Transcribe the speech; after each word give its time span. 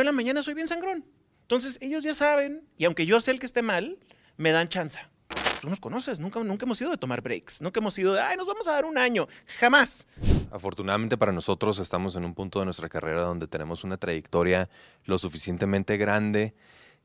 en 0.00 0.06
la 0.06 0.12
mañana 0.12 0.42
soy 0.42 0.54
bien 0.54 0.66
sangrón. 0.66 1.04
Entonces 1.42 1.78
ellos 1.80 2.02
ya 2.02 2.14
saben, 2.14 2.66
y 2.76 2.84
aunque 2.84 3.06
yo 3.06 3.20
sé 3.20 3.30
el 3.30 3.38
que 3.38 3.46
esté 3.46 3.62
mal, 3.62 3.96
me 4.36 4.50
dan 4.50 4.68
chance. 4.68 4.98
Tú 5.60 5.68
nos 5.68 5.78
conoces, 5.78 6.18
nunca, 6.18 6.42
nunca 6.42 6.66
hemos 6.66 6.80
ido 6.80 6.90
de 6.90 6.96
tomar 6.96 7.22
breaks, 7.22 7.62
nunca 7.62 7.78
hemos 7.78 7.96
ido 7.96 8.12
de, 8.12 8.20
ay, 8.20 8.36
nos 8.36 8.46
vamos 8.46 8.66
a 8.66 8.72
dar 8.72 8.86
un 8.86 8.98
año, 8.98 9.28
jamás. 9.60 10.08
Afortunadamente 10.50 11.16
para 11.16 11.30
nosotros 11.30 11.78
estamos 11.78 12.16
en 12.16 12.24
un 12.24 12.34
punto 12.34 12.58
de 12.58 12.64
nuestra 12.64 12.88
carrera 12.88 13.22
donde 13.22 13.46
tenemos 13.46 13.84
una 13.84 13.96
trayectoria 13.96 14.68
lo 15.04 15.16
suficientemente 15.16 15.96
grande 15.96 16.54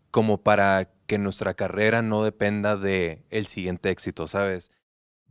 como 0.10 0.42
para 0.42 0.90
que 1.06 1.20
nuestra 1.20 1.54
carrera 1.54 2.02
no 2.02 2.24
dependa 2.24 2.76
de 2.76 3.24
siguiente 3.46 3.92
éxito, 3.92 4.28
¿sabes? 4.28 4.72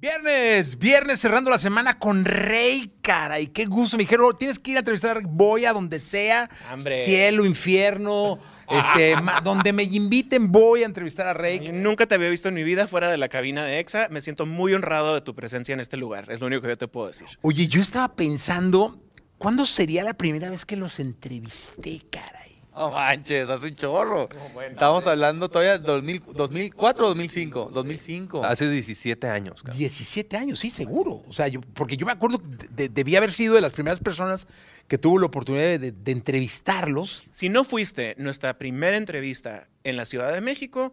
Viernes, 0.01 0.79
viernes 0.79 1.19
cerrando 1.19 1.51
la 1.51 1.59
semana 1.59 1.99
con 1.99 2.25
Rey, 2.25 2.93
cara. 3.03 3.41
Y 3.41 3.49
qué 3.49 3.65
gusto. 3.67 3.97
Me 3.97 4.05
dijeron, 4.05 4.37
tienes 4.39 4.61
que 4.61 4.71
ir 4.71 4.77
a 4.77 4.81
entrevistar, 4.81 5.23
voy 5.27 5.65
a 5.65 5.73
donde 5.73 5.99
sea. 5.99 6.49
Hombre. 6.73 6.97
Cielo, 7.05 7.45
infierno, 7.45 8.39
este, 8.71 9.17
ma- 9.21 9.41
donde 9.41 9.73
me 9.73 9.83
inviten, 9.83 10.53
voy 10.53 10.85
a 10.85 10.87
entrevistar 10.87 11.27
a 11.27 11.35
Rey. 11.35 11.59
Yo 11.59 11.73
nunca 11.73 12.07
te 12.07 12.15
había 12.15 12.29
visto 12.31 12.49
en 12.49 12.55
mi 12.55 12.63
vida 12.63 12.87
fuera 12.87 13.11
de 13.11 13.17
la 13.17 13.29
cabina 13.29 13.65
de 13.65 13.81
EXA. 13.81 14.07
Me 14.11 14.21
siento 14.21 14.47
muy 14.47 14.73
honrado 14.73 15.15
de 15.15 15.21
tu 15.21 15.35
presencia 15.35 15.73
en 15.73 15.81
este 15.81 15.97
lugar. 15.97 16.31
Es 16.31 16.41
lo 16.41 16.47
único 16.47 16.63
que 16.63 16.69
yo 16.69 16.79
te 16.79 16.87
puedo 16.87 17.09
decir. 17.09 17.27
Oye, 17.43 17.67
yo 17.67 17.81
estaba 17.81 18.15
pensando, 18.15 19.03
¿cuándo 19.37 19.67
sería 19.67 20.05
la 20.05 20.15
primera 20.15 20.49
vez 20.49 20.65
que 20.65 20.77
los 20.77 21.01
entrevisté, 21.01 22.03
caray? 22.09 22.58
No 22.79 22.91
manches, 22.93 23.51
hace 23.51 23.67
un 23.67 23.75
chorro. 23.75 24.29
Estamos 24.71 25.07
hablando 25.07 25.49
todavía 25.49 25.79
de 25.79 25.85
2000, 25.85 26.23
2004 26.35 27.05
o 27.05 27.09
2005. 27.09 27.71
2005. 27.73 28.45
Hace 28.45 28.71
17 28.71 29.27
años. 29.29 29.63
cabrón. 29.63 29.79
17 29.79 30.37
años, 30.37 30.59
sí, 30.59 30.71
seguro. 30.71 31.23
O 31.29 31.33
sea, 31.33 31.49
yo, 31.49 31.61
porque 31.75 31.97
yo 31.97 32.07
me 32.07 32.13
acuerdo 32.13 32.39
que 32.39 32.49
de- 32.49 32.69
de- 32.69 32.89
debía 32.89 33.19
haber 33.19 33.33
sido 33.33 33.55
de 33.55 33.61
las 33.61 33.73
primeras 33.73 34.01
personas 34.01 34.47
que 34.87 34.97
tuvo 34.99 35.19
la 35.19 35.27
oportunidad 35.27 35.79
de, 35.79 35.93
de 35.93 36.13
entrevistarlos. 36.13 37.25
Si 37.31 37.49
no 37.49 37.65
fuiste 37.65 38.15
nuestra 38.19 38.59
primera 38.59 38.97
entrevista 38.97 39.69
en 39.85 39.97
la 39.97 40.05
Ciudad 40.07 40.33
de 40.33 40.41
México, 40.41 40.93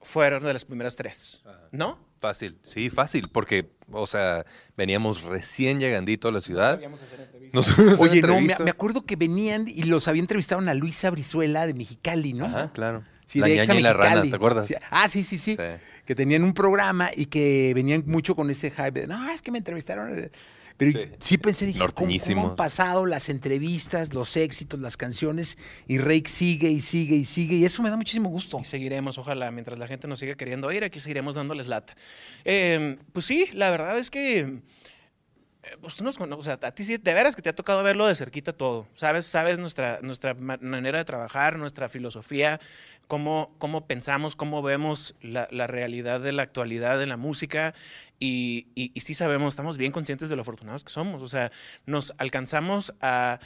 fueron 0.00 0.42
de 0.44 0.52
las 0.52 0.64
primeras 0.64 0.96
tres, 0.96 1.42
¿no? 1.70 1.98
Fácil, 2.22 2.56
sí, 2.62 2.88
fácil, 2.88 3.28
porque, 3.32 3.68
o 3.90 4.06
sea, 4.06 4.46
veníamos 4.76 5.22
recién 5.22 5.80
llegandito 5.80 6.28
a 6.28 6.30
la 6.30 6.40
ciudad. 6.40 6.80
Nos 7.52 7.68
hacer 7.68 7.96
Oye, 7.98 8.22
no, 8.22 8.40
me, 8.40 8.70
acuerdo 8.70 9.04
que 9.04 9.16
venían 9.16 9.64
y 9.66 9.82
los 9.82 10.06
había 10.06 10.20
entrevistado 10.20 10.62
a 10.70 10.74
Luisa 10.74 11.10
Brizuela 11.10 11.66
de 11.66 11.74
Mexicali, 11.74 12.32
¿no? 12.32 12.44
Ajá, 12.44 12.70
claro. 12.72 13.02
Sí, 13.26 13.40
la 13.40 13.48
de 13.48 13.56
ñaña 13.56 13.74
y 13.74 13.82
la 13.82 13.92
rana. 13.92 14.22
¿te 14.22 14.36
acuerdas? 14.36 14.68
Sí. 14.68 14.76
Ah, 14.90 15.08
sí, 15.08 15.24
sí, 15.24 15.36
sí, 15.36 15.56
Sí. 15.56 15.62
Que 16.06 16.14
tenían 16.14 16.44
un 16.44 16.54
programa 16.54 17.10
y 17.16 17.26
que 17.26 17.72
venían 17.74 18.04
mucho 18.06 18.36
con 18.36 18.50
ese 18.50 18.70
hype 18.70 18.92
de, 18.92 19.06
no, 19.08 19.28
es 19.28 19.42
que 19.42 19.50
me 19.50 19.58
entrevistaron. 19.58 20.30
Eh". 20.72 20.74
Pero 20.78 20.92
sí, 20.98 21.10
Sí. 21.18 21.38
pensé, 21.38 21.66
dije, 21.66 21.78
¿cómo, 21.78 22.10
cómo 22.34 22.48
han 22.50 22.56
pasado 22.56 23.06
las 23.06 23.28
entrevistas, 23.28 24.12
los 24.14 24.36
éxitos, 24.36 24.80
las 24.80 24.96
canciones? 24.96 25.58
Y 25.86 25.98
Rake 25.98 26.28
sigue 26.28 26.68
y 26.70 26.80
sigue 26.80 27.16
y 27.16 27.24
sigue. 27.24 27.56
Y 27.56 27.64
eso 27.64 27.82
me 27.82 27.90
da 27.90 27.96
muchísimo 27.96 28.28
gusto. 28.28 28.58
Y 28.60 28.64
seguiremos, 28.64 29.18
ojalá, 29.18 29.50
mientras 29.50 29.78
la 29.78 29.86
gente 29.86 30.08
nos 30.08 30.18
siga 30.18 30.34
queriendo 30.34 30.66
oír, 30.68 30.84
aquí 30.84 31.00
seguiremos 31.00 31.34
dándoles 31.34 31.68
lata. 31.68 31.94
Eh, 32.44 32.96
pues 33.12 33.26
sí, 33.26 33.46
la 33.52 33.70
verdad 33.70 33.98
es 33.98 34.10
que. 34.10 34.60
Pues 35.80 35.96
tú 35.96 36.04
nos 36.04 36.18
o 36.20 36.42
sea, 36.42 36.58
a 36.62 36.72
ti 36.72 36.84
sí, 36.84 36.96
de 36.96 37.14
veras 37.14 37.36
que 37.36 37.42
te 37.42 37.48
ha 37.48 37.54
tocado 37.54 37.82
verlo 37.82 38.06
de 38.06 38.14
cerquita 38.14 38.52
todo. 38.52 38.86
Sabes, 38.94 39.26
sabes 39.26 39.58
nuestra, 39.58 39.98
nuestra 40.02 40.34
ma- 40.34 40.58
manera 40.60 40.98
de 40.98 41.04
trabajar, 41.04 41.58
nuestra 41.58 41.88
filosofía, 41.88 42.60
cómo, 43.06 43.54
cómo 43.58 43.86
pensamos, 43.86 44.36
cómo 44.36 44.62
vemos 44.62 45.14
la, 45.20 45.46
realidad 45.66 46.20
de 46.20 46.32
la 46.32 46.42
actualidad 46.42 47.02
en 47.02 47.08
la 47.08 47.16
música. 47.16 47.74
Y 48.18 48.68
sí 48.96 49.14
sabemos, 49.14 49.54
estamos 49.54 49.78
bien 49.78 49.90
conscientes 49.90 50.28
de 50.30 50.36
lo 50.36 50.42
afortunados 50.42 50.84
que 50.84 50.92
somos. 50.92 51.22
O 51.22 51.26
sea, 51.26 51.50
nos 51.86 52.12
alcanzamos 52.18 52.94
a, 53.00 53.40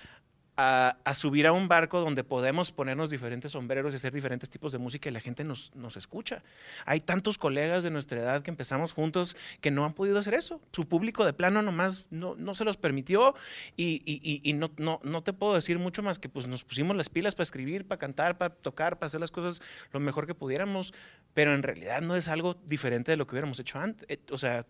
a, 0.56 0.96
a 1.04 1.14
subir 1.14 1.46
a 1.46 1.52
un 1.52 1.68
barco 1.68 2.00
donde 2.00 2.24
podemos 2.24 2.72
ponernos 2.72 3.10
diferentes 3.10 3.52
sombreros 3.52 3.92
y 3.92 3.96
hacer 3.96 4.12
diferentes 4.12 4.48
tipos 4.48 4.72
de 4.72 4.78
música 4.78 5.08
y 5.08 5.12
la 5.12 5.20
gente 5.20 5.44
nos, 5.44 5.74
nos 5.74 5.96
escucha. 5.96 6.42
Hay 6.84 7.00
tantos 7.00 7.38
colegas 7.38 7.84
de 7.84 7.90
nuestra 7.90 8.18
edad 8.20 8.42
que 8.42 8.50
empezamos 8.50 8.92
juntos 8.94 9.36
que 9.60 9.70
no 9.70 9.84
han 9.84 9.92
podido 9.92 10.18
hacer 10.18 10.34
eso. 10.34 10.60
Su 10.72 10.88
público 10.88 11.24
de 11.24 11.32
plano 11.32 11.62
nomás 11.62 12.08
no, 12.10 12.34
no 12.36 12.54
se 12.54 12.64
los 12.64 12.76
permitió 12.76 13.34
y, 13.76 14.00
y- 14.04 14.40
y- 14.42 14.52
no, 14.54 14.70
no, 14.78 15.00
no 15.02 15.22
te 15.22 15.32
puedo 15.32 15.54
decir 15.54 15.78
mucho 15.78 16.02
más 16.02 16.18
que 16.18 16.28
pues 16.28 16.48
nos 16.48 16.64
pusimos 16.64 16.96
las 16.96 17.08
pilas 17.08 17.34
para 17.34 17.44
escribir, 17.44 17.86
para 17.86 17.98
cantar, 17.98 18.38
para 18.38 18.54
tocar, 18.54 18.98
para 18.98 19.06
hacer 19.08 19.20
las 19.20 19.30
cosas 19.30 19.60
lo 19.92 20.00
mejor 20.00 20.26
que 20.26 20.34
pudiéramos, 20.34 20.94
pero 21.34 21.54
en 21.54 21.62
realidad 21.62 22.00
no 22.00 22.16
es 22.16 22.28
algo 22.28 22.54
diferente 22.64 23.10
de 23.10 23.16
lo 23.16 23.26
que 23.26 23.34
hubiéramos 23.34 23.58
hecho 23.60 23.78
antes. 23.78 24.06
Eh, 24.08 24.18
O 24.30 24.38
sea, 24.38 24.64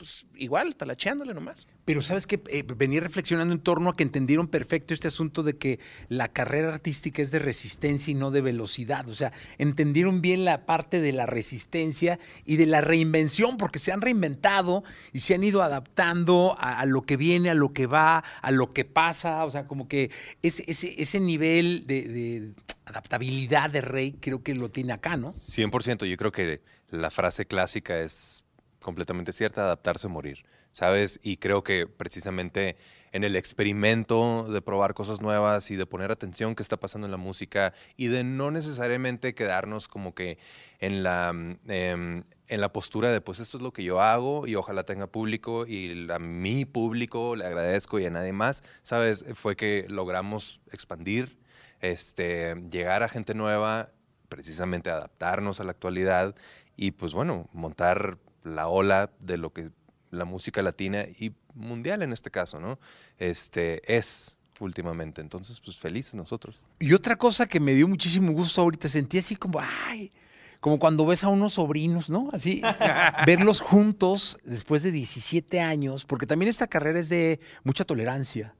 pues 0.00 0.24
igual, 0.34 0.76
talacheándole 0.76 1.34
nomás. 1.34 1.66
Pero 1.84 2.00
sabes 2.00 2.26
que 2.26 2.40
venía 2.74 3.02
reflexionando 3.02 3.52
en 3.52 3.60
torno 3.60 3.90
a 3.90 3.94
que 3.94 4.02
entendieron 4.02 4.48
perfecto 4.48 4.94
este 4.94 5.08
asunto 5.08 5.42
de 5.42 5.58
que 5.58 5.78
la 6.08 6.28
carrera 6.28 6.70
artística 6.70 7.20
es 7.20 7.30
de 7.30 7.38
resistencia 7.38 8.10
y 8.10 8.14
no 8.14 8.30
de 8.30 8.40
velocidad. 8.40 9.06
O 9.10 9.14
sea, 9.14 9.30
entendieron 9.58 10.22
bien 10.22 10.46
la 10.46 10.64
parte 10.64 11.02
de 11.02 11.12
la 11.12 11.26
resistencia 11.26 12.18
y 12.46 12.56
de 12.56 12.64
la 12.64 12.80
reinvención, 12.80 13.58
porque 13.58 13.78
se 13.78 13.92
han 13.92 14.00
reinventado 14.00 14.84
y 15.12 15.20
se 15.20 15.34
han 15.34 15.44
ido 15.44 15.62
adaptando 15.62 16.56
a, 16.58 16.80
a 16.80 16.86
lo 16.86 17.02
que 17.02 17.18
viene, 17.18 17.50
a 17.50 17.54
lo 17.54 17.74
que 17.74 17.86
va, 17.86 18.24
a 18.40 18.50
lo 18.52 18.72
que 18.72 18.86
pasa. 18.86 19.44
O 19.44 19.50
sea, 19.50 19.66
como 19.66 19.86
que 19.86 20.10
ese, 20.40 20.64
ese, 20.66 20.94
ese 20.96 21.20
nivel 21.20 21.86
de, 21.86 22.08
de 22.08 22.52
adaptabilidad 22.86 23.68
de 23.68 23.82
Rey 23.82 24.12
creo 24.12 24.42
que 24.42 24.54
lo 24.54 24.70
tiene 24.70 24.94
acá, 24.94 25.18
¿no? 25.18 25.34
100%. 25.34 26.06
Yo 26.06 26.16
creo 26.16 26.32
que 26.32 26.62
la 26.88 27.10
frase 27.10 27.44
clásica 27.44 27.98
es 27.98 28.44
completamente 28.80 29.32
cierta, 29.32 29.62
adaptarse 29.62 30.06
o 30.06 30.10
morir, 30.10 30.44
¿sabes? 30.72 31.20
Y 31.22 31.36
creo 31.36 31.62
que 31.62 31.86
precisamente 31.86 32.76
en 33.12 33.24
el 33.24 33.36
experimento 33.36 34.46
de 34.50 34.62
probar 34.62 34.94
cosas 34.94 35.20
nuevas 35.20 35.70
y 35.70 35.76
de 35.76 35.86
poner 35.86 36.10
atención 36.10 36.54
qué 36.54 36.62
está 36.62 36.78
pasando 36.78 37.06
en 37.06 37.10
la 37.10 37.16
música 37.16 37.72
y 37.96 38.06
de 38.06 38.24
no 38.24 38.50
necesariamente 38.50 39.34
quedarnos 39.34 39.88
como 39.88 40.14
que 40.14 40.38
en 40.78 41.02
la, 41.02 41.30
em, 41.30 42.24
en 42.48 42.60
la 42.60 42.72
postura 42.72 43.10
de 43.10 43.20
pues 43.20 43.40
esto 43.40 43.56
es 43.58 43.62
lo 43.62 43.72
que 43.72 43.84
yo 43.84 44.00
hago 44.00 44.46
y 44.46 44.54
ojalá 44.54 44.84
tenga 44.84 45.06
público 45.06 45.66
y 45.66 46.10
a 46.10 46.18
mi 46.18 46.64
público 46.64 47.36
le 47.36 47.46
agradezco 47.46 47.98
y 47.98 48.06
a 48.06 48.10
nadie 48.10 48.32
más, 48.32 48.62
¿sabes? 48.82 49.24
Fue 49.34 49.56
que 49.56 49.86
logramos 49.88 50.60
expandir, 50.72 51.38
este, 51.80 52.54
llegar 52.70 53.02
a 53.02 53.08
gente 53.08 53.34
nueva, 53.34 53.90
precisamente 54.28 54.90
adaptarnos 54.90 55.60
a 55.60 55.64
la 55.64 55.72
actualidad 55.72 56.34
y 56.76 56.92
pues 56.92 57.12
bueno, 57.12 57.48
montar 57.52 58.18
la 58.44 58.68
ola 58.68 59.10
de 59.20 59.36
lo 59.36 59.52
que 59.52 59.70
la 60.10 60.24
música 60.24 60.62
latina 60.62 61.04
y 61.04 61.32
mundial 61.54 62.02
en 62.02 62.12
este 62.12 62.30
caso, 62.30 62.60
¿no? 62.60 62.78
Este 63.18 63.82
es 63.96 64.34
últimamente. 64.60 65.20
Entonces, 65.20 65.60
pues 65.60 65.78
felices 65.78 66.14
nosotros. 66.14 66.60
Y 66.78 66.92
otra 66.92 67.16
cosa 67.16 67.46
que 67.46 67.60
me 67.60 67.74
dio 67.74 67.88
muchísimo 67.88 68.32
gusto 68.32 68.60
ahorita, 68.60 68.88
sentí 68.88 69.18
así 69.18 69.36
como, 69.36 69.60
ay, 69.60 70.12
como 70.60 70.78
cuando 70.78 71.06
ves 71.06 71.24
a 71.24 71.28
unos 71.28 71.54
sobrinos, 71.54 72.10
¿no? 72.10 72.28
Así, 72.32 72.62
verlos 73.26 73.60
juntos 73.60 74.38
después 74.44 74.82
de 74.82 74.92
17 74.92 75.60
años, 75.60 76.04
porque 76.04 76.26
también 76.26 76.48
esta 76.48 76.66
carrera 76.66 76.98
es 76.98 77.08
de 77.08 77.40
mucha 77.64 77.84
tolerancia. 77.84 78.54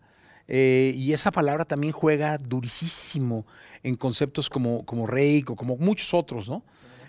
Eh, 0.48 0.94
y 0.97 1.12
esa 1.12 1.30
palabra 1.30 1.64
también 1.64 1.92
juega 1.92 2.36
durísimo 2.36 3.47
en 3.84 3.94
conceptos 3.94 4.50
como, 4.50 4.84
como 4.84 5.06
Reik 5.06 5.50
o 5.50 5.56
como 5.56 5.76
muchos 5.76 6.12
otros, 6.12 6.48
¿no? 6.48 6.64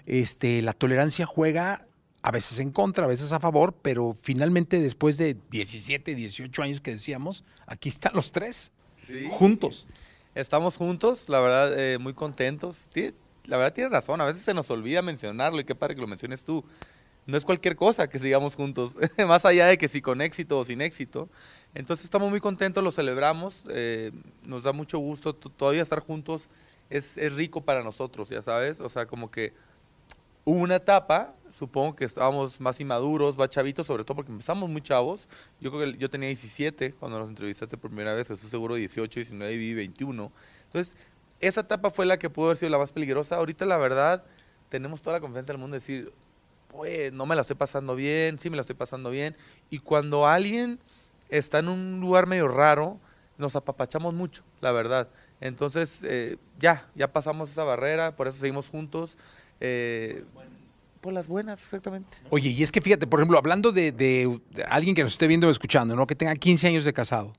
Este, 0.06 0.62
la 0.62 0.74
tolerancia 0.74 1.26
juega 1.26 1.88
a 2.24 2.32
veces 2.32 2.60
en 2.60 2.72
contra, 2.72 3.06
a 3.06 3.08
veces 3.08 3.32
a 3.32 3.40
favor, 3.40 3.74
pero 3.82 4.16
finalmente 4.22 4.80
después 4.80 5.18
de 5.18 5.38
17, 5.50 6.14
18 6.14 6.62
años 6.62 6.82
que 6.82 6.92
decíamos, 6.92 7.44
aquí 7.66 7.90
están 7.90 8.14
los 8.14 8.32
tres, 8.32 8.72
juntos. 9.30 9.88
Estamos 10.36 10.78
juntos, 10.78 11.28
la 11.28 11.40
verdad, 11.42 11.78
eh, 11.78 11.98
muy 11.98 12.14
contentos. 12.14 12.88
La 13.46 13.58
verdad, 13.58 13.74
tienes 13.74 13.92
razón, 13.92 14.22
a 14.22 14.26
veces 14.26 14.44
se 14.44 14.54
nos 14.54 14.70
olvida 14.70 15.02
mencionarlo 15.02 15.60
y 15.60 15.64
qué 15.64 15.76
padre 15.76 15.96
que 15.96 16.02
lo 16.02 16.08
menciones 16.08 16.44
tú. 16.44 16.64
No 17.26 17.38
es 17.38 17.44
cualquier 17.44 17.76
cosa 17.76 18.08
que 18.08 18.20
sigamos 18.20 18.56
juntos, 18.56 18.94
más 19.28 19.46
allá 19.46 19.68
de 19.68 19.78
que 19.78 19.88
si 19.88 20.02
con 20.02 20.22
éxito 20.22 20.60
o 20.60 20.66
sin 20.66 20.82
éxito. 20.82 21.28
Entonces 21.74 22.06
estamos 22.06 22.30
muy 22.30 22.40
contentos, 22.40 22.84
lo 22.84 22.92
celebramos, 22.92 23.62
eh, 23.70 24.12
nos 24.44 24.64
da 24.64 24.74
mucho 24.74 25.00
gusto 25.00 25.34
todavía 25.34 25.82
estar 25.82 26.00
juntos, 26.00 26.50
es, 26.90 27.18
es 27.18 27.34
rico 27.34 27.62
para 27.62 27.84
nosotros, 27.84 28.30
ya 28.30 28.42
sabes, 28.42 28.80
o 28.80 28.90
sea, 28.90 29.06
como 29.06 29.32
que 29.32 29.54
hubo 30.44 30.60
una 30.60 30.76
etapa, 30.76 31.34
supongo 31.52 31.96
que 31.96 32.06
estábamos 32.06 32.60
más 32.60 32.80
inmaduros, 32.80 33.38
más 33.38 33.50
chavitos, 33.50 33.88
sobre 33.88 34.04
todo 34.04 34.16
porque 34.16 34.32
empezamos 34.32 34.70
muy 34.70 34.82
chavos. 34.82 35.28
Yo 35.60 35.72
creo 35.72 35.92
que 35.92 35.98
yo 35.98 36.10
tenía 36.10 36.28
17 36.28 36.94
cuando 36.94 37.20
nos 37.20 37.30
entrevistaste 37.30 37.78
por 37.78 37.90
primera 37.92 38.14
vez, 38.14 38.30
estoy 38.30 38.50
seguro 38.50 38.76
18, 38.76 39.20
19 39.20 39.54
y 39.54 39.58
viví 39.58 39.74
21. 39.74 40.32
Entonces, 40.66 40.98
esa 41.40 41.62
etapa 41.62 41.90
fue 41.90 42.06
la 42.06 42.18
que 42.18 42.30
pudo 42.30 42.48
haber 42.48 42.58
sido 42.58 42.70
la 42.70 42.78
más 42.78 42.92
peligrosa. 42.92 43.36
Ahorita, 43.36 43.66
la 43.66 43.78
verdad, 43.78 44.24
tenemos 44.70 45.02
toda 45.02 45.18
la 45.18 45.20
confianza 45.20 45.52
del 45.52 45.60
mundo 45.60 45.74
de 45.74 45.80
decir, 45.80 46.14
pues, 46.70 47.12
no 47.12 47.26
me 47.26 47.36
la 47.36 47.42
estoy 47.42 47.56
pasando 47.58 47.96
bien, 47.96 48.40
sí 48.40 48.50
me 48.50 48.56
la 48.56 48.62
estoy 48.62 48.76
pasando 48.76 49.10
bien. 49.10 49.36
Y 49.70 49.80
cuando 49.80 50.28
alguien 50.28 50.80
está 51.30 51.60
en 51.60 51.68
un 51.68 52.00
lugar 52.00 52.28
medio 52.28 52.48
raro, 52.48 53.00
nos 53.38 53.56
apapachamos 53.56 54.14
mucho, 54.14 54.44
la 54.62 54.72
verdad. 54.72 55.10
Entonces, 55.42 56.04
eh, 56.04 56.38
ya, 56.60 56.88
ya 56.96 57.12
pasamos 57.12 57.50
esa 57.50 57.64
barrera, 57.64 58.16
por 58.16 58.28
eso 58.28 58.38
seguimos 58.38 58.70
juntos. 58.70 59.18
Eh, 59.62 60.24
por 61.00 61.14
las 61.14 61.28
buenas, 61.28 61.64
exactamente. 61.64 62.10
Oye, 62.30 62.50
y 62.50 62.62
es 62.62 62.72
que 62.72 62.82
fíjate, 62.82 63.08
por 63.08 63.20
ejemplo, 63.20 63.38
hablando 63.38 63.72
de, 63.72 63.92
de- 63.92 64.40
de 64.52 64.64
alguien 64.66 64.94
que 64.96 65.04
nos 65.04 65.14
esté 65.14 65.26
viendo 65.28 65.48
o 65.48 65.52
escuchando, 65.52 65.96
¿no? 65.96 66.06
Que 66.06 66.16
tenga 66.16 66.36
15 66.36 66.68
años 66.68 66.84
de 66.86 66.94
casado. 66.94 67.34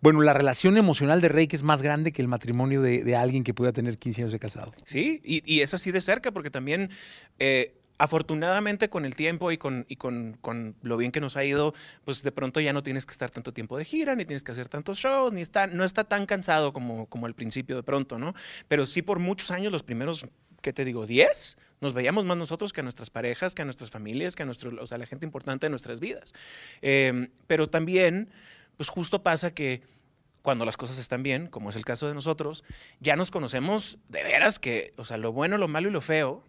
Bueno, 0.00 0.20
la 0.22 0.32
relación 0.32 0.76
emocional 0.76 1.20
de 1.20 1.28
Rey 1.28 1.46
que 1.46 1.56
es 1.56 1.62
más 1.62 1.82
grande 1.82 2.12
que 2.12 2.20
el 2.22 2.28
matrimonio 2.28 2.82
de, 2.82 3.02
de 3.04 3.16
alguien 3.16 3.44
que 3.44 3.54
pueda 3.54 3.72
tener 3.72 3.96
15 3.98 4.22
años 4.22 4.32
de 4.32 4.38
casado. 4.38 4.72
Sí, 4.84 5.20
y, 5.24 5.42
y 5.52 5.60
es 5.60 5.72
así 5.72 5.90
de 5.92 6.00
cerca, 6.00 6.32
porque 6.32 6.50
también, 6.50 6.90
eh, 7.38 7.74
afortunadamente, 7.98 8.88
con 8.90 9.04
el 9.06 9.14
tiempo 9.16 9.50
y, 9.52 9.56
con, 9.56 9.86
y 9.88 9.96
con, 9.96 10.36
con 10.42 10.74
lo 10.82 10.96
bien 10.96 11.12
que 11.12 11.20
nos 11.20 11.36
ha 11.36 11.44
ido, 11.44 11.74
pues 12.04 12.22
de 12.22 12.30
pronto 12.32 12.60
ya 12.60 12.72
no 12.72 12.82
tienes 12.82 13.06
que 13.06 13.12
estar 13.12 13.30
tanto 13.30 13.52
tiempo 13.52 13.78
de 13.78 13.84
gira, 13.84 14.14
ni 14.16 14.24
tienes 14.24 14.42
que 14.42 14.52
hacer 14.52 14.68
tantos 14.68 14.98
shows, 14.98 15.32
ni 15.32 15.40
está, 15.40 15.66
no 15.66 15.82
está 15.84 16.04
tan 16.04 16.26
cansado 16.26 16.72
como, 16.72 17.06
como 17.06 17.24
al 17.26 17.34
principio 17.34 17.76
de 17.76 17.82
pronto, 17.82 18.18
¿no? 18.18 18.34
Pero 18.68 18.84
sí 18.84 19.00
por 19.00 19.18
muchos 19.18 19.50
años, 19.50 19.72
los 19.72 19.82
primeros, 19.82 20.26
¿qué 20.66 20.72
te 20.72 20.84
digo? 20.84 21.06
¿10? 21.06 21.56
Nos 21.80 21.94
veíamos 21.94 22.24
más 22.24 22.36
nosotros 22.36 22.72
que 22.72 22.80
a 22.80 22.82
nuestras 22.82 23.08
parejas, 23.08 23.54
que 23.54 23.62
a 23.62 23.64
nuestras 23.64 23.88
familias, 23.88 24.34
que 24.34 24.42
a 24.42 24.46
nuestro, 24.46 24.82
o 24.82 24.86
sea, 24.88 24.98
la 24.98 25.06
gente 25.06 25.24
importante 25.24 25.66
de 25.66 25.70
nuestras 25.70 26.00
vidas. 26.00 26.34
Eh, 26.82 27.28
pero 27.46 27.70
también, 27.70 28.30
pues 28.76 28.88
justo 28.88 29.22
pasa 29.22 29.54
que 29.54 29.82
cuando 30.42 30.64
las 30.64 30.76
cosas 30.76 30.98
están 30.98 31.22
bien, 31.22 31.46
como 31.46 31.70
es 31.70 31.76
el 31.76 31.84
caso 31.84 32.08
de 32.08 32.14
nosotros, 32.14 32.64
ya 32.98 33.14
nos 33.14 33.30
conocemos 33.30 33.98
de 34.08 34.24
veras 34.24 34.58
que, 34.58 34.92
o 34.96 35.04
sea, 35.04 35.18
lo 35.18 35.30
bueno, 35.30 35.56
lo 35.56 35.68
malo 35.68 35.88
y 35.88 35.92
lo 35.92 36.00
feo, 36.00 36.42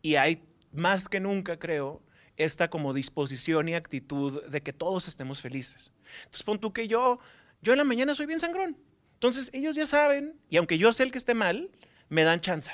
y 0.00 0.14
hay 0.14 0.42
más 0.72 1.10
que 1.10 1.20
nunca, 1.20 1.58
creo, 1.58 2.00
esta 2.38 2.70
como 2.70 2.94
disposición 2.94 3.68
y 3.68 3.74
actitud 3.74 4.46
de 4.46 4.62
que 4.62 4.72
todos 4.72 5.08
estemos 5.08 5.42
felices. 5.42 5.92
Entonces, 6.20 6.42
pon 6.42 6.58
tú 6.58 6.72
que 6.72 6.88
yo, 6.88 7.18
yo 7.60 7.74
en 7.74 7.78
la 7.78 7.84
mañana 7.84 8.14
soy 8.14 8.24
bien 8.24 8.40
sangrón. 8.40 8.78
Entonces, 9.12 9.50
ellos 9.52 9.76
ya 9.76 9.84
saben, 9.84 10.40
y 10.48 10.56
aunque 10.56 10.78
yo 10.78 10.90
sé 10.94 11.02
el 11.02 11.12
que 11.12 11.18
esté 11.18 11.34
mal, 11.34 11.70
me 12.08 12.24
dan 12.24 12.40
chance, 12.40 12.70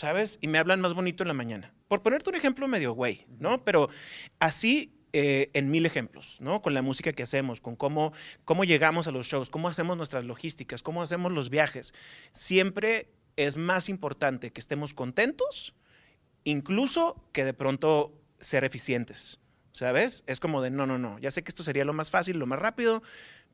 ¿sabes? 0.00 0.38
Y 0.40 0.48
me 0.48 0.58
hablan 0.58 0.80
más 0.80 0.94
bonito 0.94 1.22
en 1.22 1.28
la 1.28 1.34
mañana. 1.34 1.74
Por 1.86 2.02
ponerte 2.02 2.30
un 2.30 2.36
ejemplo 2.36 2.66
medio 2.66 2.94
güey, 2.94 3.26
¿no? 3.38 3.62
Pero 3.64 3.90
así 4.38 4.94
eh, 5.12 5.50
en 5.52 5.70
mil 5.70 5.84
ejemplos, 5.84 6.38
¿no? 6.40 6.62
Con 6.62 6.72
la 6.72 6.80
música 6.80 7.12
que 7.12 7.22
hacemos, 7.22 7.60
con 7.60 7.76
cómo, 7.76 8.14
cómo 8.46 8.64
llegamos 8.64 9.08
a 9.08 9.10
los 9.10 9.26
shows, 9.26 9.50
cómo 9.50 9.68
hacemos 9.68 9.98
nuestras 9.98 10.24
logísticas, 10.24 10.82
cómo 10.82 11.02
hacemos 11.02 11.32
los 11.32 11.50
viajes. 11.50 11.92
Siempre 12.32 13.12
es 13.36 13.58
más 13.58 13.90
importante 13.90 14.52
que 14.52 14.60
estemos 14.60 14.94
contentos, 14.94 15.74
incluso 16.44 17.22
que 17.32 17.44
de 17.44 17.52
pronto 17.52 18.14
ser 18.38 18.64
eficientes, 18.64 19.38
¿sabes? 19.72 20.24
Es 20.26 20.40
como 20.40 20.62
de, 20.62 20.70
no, 20.70 20.86
no, 20.86 20.96
no, 20.96 21.18
ya 21.18 21.30
sé 21.30 21.42
que 21.42 21.50
esto 21.50 21.62
sería 21.62 21.84
lo 21.84 21.92
más 21.92 22.10
fácil, 22.10 22.38
lo 22.38 22.46
más 22.46 22.58
rápido, 22.58 23.02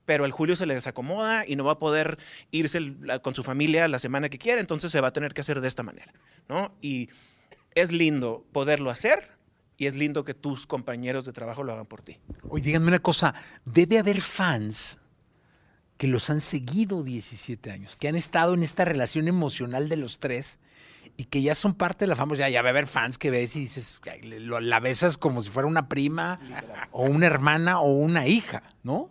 pero 0.06 0.24
el 0.24 0.32
Julio 0.32 0.56
se 0.56 0.64
le 0.66 0.74
desacomoda 0.74 1.44
y 1.46 1.56
no 1.56 1.64
va 1.64 1.72
a 1.72 1.78
poder 1.78 2.18
irse 2.50 2.78
el- 2.78 3.20
con 3.22 3.34
su 3.34 3.42
familia 3.42 3.86
la 3.88 3.98
semana 3.98 4.28
que 4.30 4.38
quiera, 4.38 4.60
entonces 4.60 4.90
se 4.90 5.00
va 5.00 5.08
a 5.08 5.12
tener 5.12 5.34
que 5.34 5.42
hacer 5.42 5.60
de 5.60 5.68
esta 5.68 5.82
manera, 5.82 6.12
¿no? 6.48 6.74
Y 6.80 7.10
es 7.74 7.92
lindo 7.92 8.46
poderlo 8.52 8.90
hacer 8.90 9.36
y 9.76 9.86
es 9.86 9.94
lindo 9.94 10.24
que 10.24 10.32
tus 10.32 10.66
compañeros 10.66 11.26
de 11.26 11.32
trabajo 11.32 11.62
lo 11.62 11.72
hagan 11.72 11.86
por 11.86 12.00
ti. 12.02 12.18
Oye, 12.48 12.64
díganme 12.64 12.88
una 12.88 13.00
cosa, 13.00 13.34
debe 13.66 13.98
haber 13.98 14.22
fans 14.22 14.98
que 15.98 16.06
los 16.06 16.30
han 16.30 16.40
seguido 16.40 17.02
17 17.02 17.70
años, 17.70 17.96
que 17.96 18.08
han 18.08 18.16
estado 18.16 18.54
en 18.54 18.62
esta 18.62 18.84
relación 18.84 19.28
emocional 19.28 19.88
de 19.88 19.96
los 19.96 20.18
tres 20.18 20.58
y 21.16 21.24
que 21.24 21.40
ya 21.40 21.54
son 21.54 21.72
parte 21.74 22.04
de 22.04 22.08
la 22.08 22.16
fama. 22.16 22.34
Ya, 22.36 22.48
ya 22.50 22.60
va 22.60 22.68
a 22.68 22.70
haber 22.70 22.86
fans 22.86 23.16
que 23.16 23.30
ves 23.30 23.56
y 23.56 23.60
dices, 23.60 24.00
la 24.60 24.80
besas 24.80 25.16
como 25.16 25.40
si 25.42 25.48
fuera 25.50 25.66
una 25.66 25.88
prima 25.88 26.38
o 26.92 27.04
una 27.06 27.26
hermana 27.26 27.80
o 27.80 27.90
una 27.92 28.26
hija, 28.26 28.62
¿no? 28.82 29.10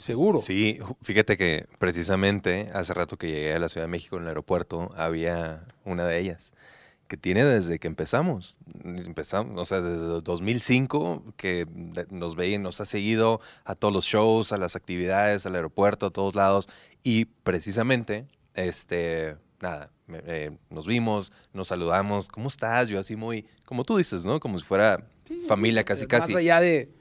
Seguro. 0.00 0.38
Sí, 0.38 0.78
fíjate 1.02 1.36
que 1.36 1.66
precisamente 1.78 2.70
hace 2.74 2.94
rato 2.94 3.16
que 3.18 3.26
llegué 3.28 3.52
a 3.54 3.58
la 3.58 3.68
Ciudad 3.68 3.86
de 3.86 3.90
México 3.90 4.16
en 4.16 4.22
el 4.22 4.28
aeropuerto, 4.28 4.92
había 4.96 5.66
una 5.84 6.06
de 6.06 6.18
ellas 6.18 6.52
que 7.08 7.16
tiene 7.16 7.44
desde 7.44 7.78
que 7.80 7.88
empezamos. 7.88 8.56
Empezamos, 8.84 9.60
o 9.60 9.64
sea, 9.64 9.80
desde 9.80 10.20
2005 10.22 11.34
que 11.36 11.66
nos 12.10 12.36
ve 12.36 12.50
y 12.50 12.58
nos 12.58 12.80
ha 12.80 12.84
seguido 12.86 13.40
a 13.64 13.74
todos 13.74 13.92
los 13.92 14.04
shows, 14.04 14.52
a 14.52 14.58
las 14.58 14.76
actividades, 14.76 15.44
al 15.44 15.56
aeropuerto, 15.56 16.06
a 16.06 16.10
todos 16.10 16.34
lados. 16.36 16.68
Y 17.02 17.24
precisamente, 17.24 18.26
este, 18.54 19.36
nada, 19.60 19.90
eh, 20.08 20.52
nos 20.70 20.86
vimos, 20.86 21.32
nos 21.52 21.66
saludamos, 21.68 22.28
¿cómo 22.28 22.48
estás? 22.48 22.88
Yo 22.88 23.00
así 23.00 23.16
muy, 23.16 23.44
como 23.64 23.84
tú 23.84 23.96
dices, 23.96 24.24
¿no? 24.24 24.38
Como 24.40 24.58
si 24.58 24.64
fuera 24.64 25.04
familia 25.48 25.84
casi, 25.84 26.06
casi. 26.06 26.32
Más 26.32 26.40
allá 26.40 26.60
de... 26.60 26.92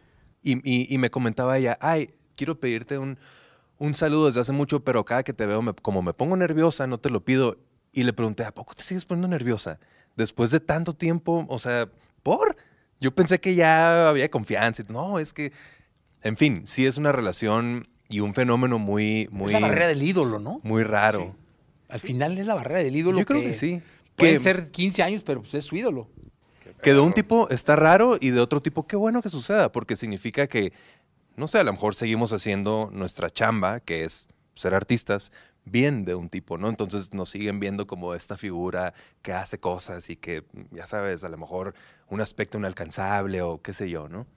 Y, 0.41 0.53
y- 0.67 0.93
y 0.93 0.97
me 0.97 1.09
comentaba 1.11 1.57
ella, 1.57 1.77
ay, 1.81 2.11
quiero 2.39 2.59
pedirte 2.59 2.97
un, 2.97 3.19
un 3.77 3.93
saludo 3.95 4.27
desde 4.27 4.39
hace 4.39 4.53
mucho, 4.53 4.79
pero 4.83 5.03
cada 5.05 5.23
que 5.23 5.33
te 5.33 5.45
veo, 5.45 5.61
me- 5.61 5.73
como 5.73 6.01
me 6.01 6.13
pongo 6.13 6.35
nerviosa, 6.37 6.87
no 6.87 6.97
te 6.97 7.09
lo 7.09 7.23
pido. 7.25 7.57
Y 7.91 8.03
le 8.03 8.13
pregunté, 8.13 8.43
¿a 8.45 8.53
poco 8.53 8.73
te 8.75 8.83
sigues 8.83 9.03
poniendo 9.05 9.27
nerviosa? 9.27 9.79
Después 10.15 10.51
de 10.51 10.59
tanto 10.59 10.93
tiempo, 10.93 11.45
o 11.49 11.59
sea, 11.59 11.89
¿por? 12.23 12.55
Yo 12.99 13.13
pensé 13.13 13.39
que 13.39 13.55
ya 13.55 14.09
había 14.09 14.29
confianza. 14.31 14.83
No, 14.89 15.19
es 15.19 15.33
que, 15.33 15.51
en 16.23 16.37
fin, 16.37 16.61
sí 16.65 16.85
es 16.85 16.97
una 16.97 17.11
relación 17.11 17.87
y 18.09 18.19
un 18.21 18.33
fenómeno 18.33 18.79
muy, 18.79 19.27
muy, 19.31 19.53
es 19.53 19.59
la 19.61 19.67
barrera 19.67 19.87
del 19.87 20.01
ídolo, 20.03 20.39
¿no? 20.39 20.61
muy 20.63 20.83
raro. 20.83 21.35
Al 21.89 21.99
final 21.99 22.37
es 22.37 22.45
la 22.45 22.55
barrera 22.55 22.79
del 22.81 22.95
ídolo 22.95 23.17
Yo 23.19 23.25
creo 23.25 23.41
que 23.41 23.53
sí. 23.53 23.81
Pueden 24.15 24.35
Que- 24.35 24.39
ser 24.39 24.69
15 24.71 25.01
años, 25.03 25.21
pero 25.25 25.41
pues 25.41 25.53
es 25.55 25.65
su 25.65 25.75
ídolo. 25.75 26.07
Que 26.83 26.93
de 26.93 26.99
un 26.99 27.11
tipo 27.13 27.49
está 27.49 27.75
raro 27.75 28.17
y 28.21 28.29
de 28.29 28.39
otro 28.39 28.61
tipo, 28.61 28.85
qué 28.87 28.95
bueno 28.95 29.21
que 29.21 29.29
suceda, 29.29 29.71
porque 29.71 29.95
significa 29.95 30.47
que, 30.47 30.71
no 31.39 31.47
sé, 31.47 31.59
a 31.59 31.63
lo 31.63 31.71
mejor 31.71 31.95
seguimos 31.95 32.33
haciendo 32.33 32.89
nuestra 32.91 33.29
chamba, 33.29 33.79
que 33.79 34.03
es 34.03 34.27
ser 34.55 34.75
artistas, 34.75 35.31
bien 35.63 36.03
de 36.03 36.13
un 36.13 36.29
tipo, 36.29 36.57
¿no? 36.57 36.67
Entonces 36.67 37.13
nos 37.13 37.29
siguen 37.29 37.61
viendo 37.61 37.87
como 37.87 38.13
esta 38.13 38.35
figura 38.35 38.93
que 39.21 39.31
hace 39.31 39.57
cosas 39.57 40.09
y 40.09 40.17
que, 40.17 40.43
ya 40.71 40.85
sabes, 40.85 41.23
a 41.23 41.29
lo 41.29 41.37
mejor 41.37 41.75
un 42.09 42.19
aspecto 42.19 42.57
inalcanzable 42.57 43.41
o 43.41 43.61
qué 43.61 43.73
sé 43.73 43.89
yo, 43.89 44.09
¿no? 44.09 44.27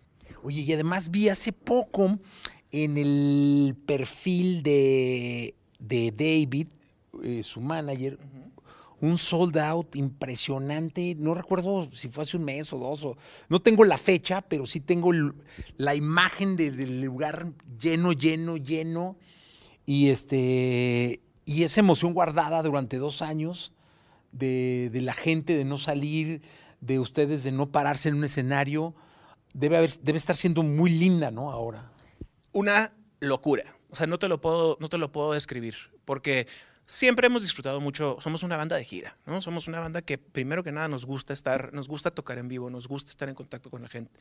Oye, 0.45 0.61
y 0.61 0.73
además 0.73 1.11
vi 1.11 1.29
hace 1.29 1.53
poco 1.53 2.19
en 2.71 2.97
el 2.97 3.77
perfil 3.85 4.63
de, 4.63 5.57
de 5.81 6.13
David, 6.13 6.69
eh, 7.25 7.43
su 7.43 7.61
manager, 7.61 8.19
un 9.03 9.19
sold 9.19 9.59
out 9.59 9.95
impresionante. 9.97 11.15
No 11.19 11.35
recuerdo 11.35 11.91
si 11.93 12.09
fue 12.09 12.23
hace 12.23 12.37
un 12.39 12.45
mes 12.45 12.73
o 12.73 12.79
dos. 12.79 13.05
O, 13.05 13.17
no 13.49 13.61
tengo 13.61 13.85
la 13.85 13.99
fecha, 13.99 14.41
pero 14.41 14.65
sí 14.65 14.81
tengo 14.81 15.11
la 15.77 15.95
imagen 15.95 16.57
de- 16.57 16.71
del 16.71 17.03
lugar 17.03 17.53
lleno, 17.79 18.13
lleno, 18.13 18.57
lleno. 18.57 19.17
Y, 19.85 20.09
este, 20.09 21.21
y 21.45 21.65
esa 21.65 21.81
emoción 21.81 22.15
guardada 22.15 22.63
durante 22.63 22.97
dos 22.99 23.21
años 23.21 23.73
de, 24.31 24.89
de 24.93 25.03
la 25.03 25.13
gente 25.13 25.57
de 25.57 25.65
no 25.65 25.77
salir, 25.77 26.41
de 26.81 26.99
ustedes 26.99 27.43
de 27.43 27.53
no 27.53 27.71
pararse 27.71 28.09
en 28.09 28.15
un 28.15 28.25
escenario, 28.25 28.95
debe, 29.53 29.77
haber, 29.79 29.91
debe 30.01 30.17
estar 30.19 30.37
siendo 30.37 30.63
muy 30.63 30.91
linda, 30.91 31.31
¿no? 31.31 31.51
Ahora. 31.51 31.91
una 32.53 32.93
locura. 33.21 33.65
O 33.91 33.95
sea, 33.97 34.07
no 34.07 34.19
te 34.19 34.29
lo 34.29 34.41
puedo, 34.41 34.79
no 34.81 34.89
te 34.89 34.97
lo 34.99 35.13
puedo 35.13 35.33
describir, 35.33 35.75
porque 36.05 36.47
siempre 36.87 37.27
hemos 37.27 37.43
disfrutado 37.43 37.81
mucho. 37.81 38.19
Somos 38.21 38.43
una 38.43 38.57
banda 38.57 38.77
de 38.77 38.85
gira, 38.85 39.17
¿no? 39.27 39.41
Somos 39.41 39.69
una 39.69 39.81
banda 39.81 40.03
que 40.03 40.19
primero 40.19 40.63
que 40.63 40.73
nada 40.73 40.89
nos 40.89 41.05
gusta 41.07 41.33
estar, 41.33 41.73
nos 41.73 41.89
gusta 41.89 42.11
tocar 42.11 42.39
en 42.39 42.49
vivo, 42.49 42.71
nos 42.71 42.89
gusta 42.89 43.11
estar 43.11 43.29
en 43.29 43.35
contacto 43.35 43.71
con 43.71 43.83
la 43.83 43.89
gente. 43.89 44.13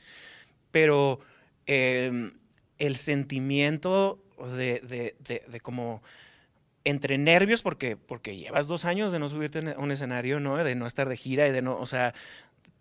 Pero 0.70 1.20
eh, 1.66 2.32
el 2.78 2.96
sentimiento 2.96 4.22
de, 4.56 5.14
de 5.20 5.60
como 5.60 6.02
entre 6.84 7.18
nervios, 7.18 7.62
porque, 7.62 7.96
porque 7.96 8.36
llevas 8.36 8.66
dos 8.66 8.84
años 8.84 9.12
de 9.12 9.18
no 9.18 9.28
subirte 9.28 9.74
a 9.76 9.78
un 9.78 9.92
escenario, 9.92 10.40
¿no? 10.40 10.56
De 10.56 10.74
no 10.74 10.86
estar 10.86 11.08
de 11.08 11.16
gira 11.16 11.46
y 11.46 11.52
de 11.52 11.62
no, 11.62 11.78
o 11.78 11.86
sea, 11.86 12.14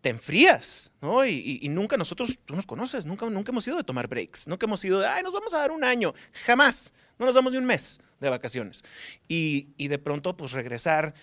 te 0.02 0.10
enfrías, 0.10 0.92
¿no? 1.00 1.26
Y, 1.26 1.68
nunca 1.70 1.96
nosotros, 1.96 2.38
tú 2.44 2.56
nos 2.56 2.66
conoces, 2.66 3.06
nunca, 3.06 3.30
nunca 3.30 3.52
hemos 3.52 3.68
ido 3.68 3.78
de 3.78 3.84
tomar 3.84 4.08
breaks, 4.08 4.48
nunca 4.48 4.66
hemos 4.66 4.84
ido 4.84 5.00
de, 5.00 5.08
ay, 5.08 5.24
nos 5.24 5.32
vamos 5.32 5.54
a 5.54 5.60
dar 5.60 5.72
un 5.72 5.84
año, 5.84 6.14
jamás, 6.46 6.92
no 7.20 7.26
nos 7.28 7.36
damos 7.36 7.54
ni 7.54 7.60
un 7.60 7.66
mes 7.66 8.02
de 8.20 8.30
vacaciones. 8.30 8.84
Y, 9.28 9.70
y 9.78 9.88
de 9.88 10.00
pronto, 10.00 10.36
pues 10.36 10.54
regresar 10.54 11.14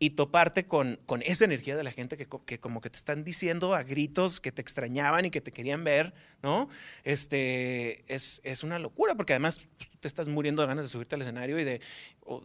y 0.00 0.10
toparte 0.10 0.66
con, 0.66 1.00
con 1.06 1.22
esa 1.22 1.44
energía 1.44 1.76
de 1.76 1.82
la 1.82 1.90
gente 1.90 2.16
que, 2.16 2.28
que 2.46 2.60
como 2.60 2.80
que 2.80 2.88
te 2.88 2.96
están 2.96 3.24
diciendo 3.24 3.74
a 3.74 3.82
gritos 3.82 4.40
que 4.40 4.52
te 4.52 4.62
extrañaban 4.62 5.24
y 5.24 5.30
que 5.30 5.40
te 5.40 5.50
querían 5.50 5.82
ver, 5.82 6.14
¿no? 6.40 6.68
Este, 7.02 8.04
es, 8.06 8.40
es 8.44 8.62
una 8.62 8.78
locura, 8.78 9.16
porque 9.16 9.32
además 9.32 9.66
pues, 9.76 9.90
te 9.98 10.06
estás 10.06 10.28
muriendo 10.28 10.62
de 10.62 10.68
ganas 10.68 10.84
de 10.84 10.88
subirte 10.88 11.16
al 11.16 11.22
escenario 11.22 11.58
y 11.58 11.64
de, 11.64 11.80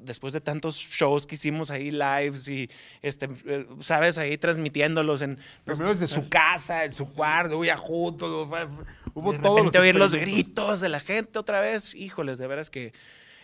después 0.01 0.33
de 0.33 0.41
tantos 0.41 0.77
shows 0.77 1.27
que 1.27 1.35
hicimos 1.35 1.69
ahí, 1.69 1.91
lives 1.91 2.47
y, 2.47 2.71
este, 3.03 3.29
eh, 3.45 3.67
sabes, 3.81 4.17
ahí 4.17 4.35
transmitiéndolos 4.39 5.21
en... 5.21 5.37
Primero 5.63 5.89
desde 5.89 6.07
su 6.07 6.27
casa, 6.29 6.85
en 6.85 6.91
su 6.91 7.05
cuarto, 7.13 7.59
hubo 7.59 7.77
juntos, 7.77 8.49
hubo 9.13 9.31
de 9.31 9.39
todos 9.39 9.57
repente 9.57 9.77
oír 9.77 9.95
los 9.95 10.15
gritos 10.15 10.81
de 10.81 10.89
la 10.89 10.99
gente 10.99 11.37
otra 11.37 11.61
vez, 11.61 11.93
híjoles, 11.93 12.39
de 12.39 12.47
veras 12.47 12.71
que 12.71 12.93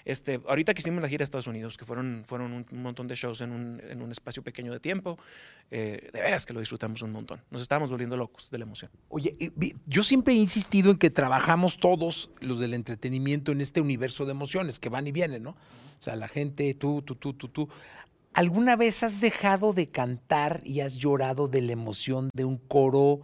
este, 0.10 0.42
ahorita 0.48 0.74
que 0.74 0.80
hicimos 0.80 1.04
la 1.04 1.08
gira 1.08 1.22
a 1.22 1.26
Estados 1.26 1.46
Unidos, 1.46 1.78
que 1.78 1.86
fueron, 1.86 2.24
fueron 2.26 2.52
un, 2.52 2.66
montón 2.82 3.08
de 3.08 3.14
shows 3.14 3.42
en 3.42 3.52
un, 3.52 3.80
en 3.88 4.02
un 4.02 4.12
espacio 4.12 4.42
pequeño 4.42 4.74
de 4.74 4.80
tiempo, 4.80 5.20
eh, 5.70 6.10
de 6.12 6.20
veras 6.20 6.48
que 6.48 6.54
lo 6.54 6.60
disfrutamos 6.60 7.04
un 7.04 7.12
montón. 7.12 7.44
Nos 7.52 7.62
estábamos 7.62 7.92
volviendo 7.92 8.18
locos 8.18 8.50
de 8.50 8.58
la 8.58 8.64
emoción. 8.64 8.90
Oye, 9.10 9.36
eh, 9.40 9.52
yo 9.86 10.02
siempre 10.02 10.34
he 10.34 10.38
insistido 10.38 10.90
en 10.90 10.98
que 10.98 11.12
trabajamos 11.12 11.78
todos 11.78 12.32
los 12.40 12.60
del 12.60 12.74
entretenimiento 12.74 13.52
en 13.52 13.62
este 13.62 13.82
universo 13.82 14.26
de 14.26 14.32
emociones 14.32 14.80
que 14.80 14.90
van 14.90 15.06
y 15.06 15.12
vienen, 15.12 15.44
¿no? 15.44 15.52
O 15.52 16.02
sea, 16.02 16.16
la 16.16 16.28
gente, 16.28 16.74
tú, 16.74 17.04
tú, 17.04 17.14
tú, 17.14 17.34
tú, 17.34 17.48
tú. 17.50 17.70
¿Alguna 18.34 18.76
vez 18.76 19.04
has 19.04 19.22
dejado 19.22 19.74
de 19.74 19.90
cantar 19.90 20.62
y 20.64 20.80
has 20.80 20.96
llorado 20.96 21.48
de 21.48 21.62
la 21.62 21.74
emoción 21.74 22.32
de 22.34 22.46
un 22.46 22.58
coro 22.58 23.22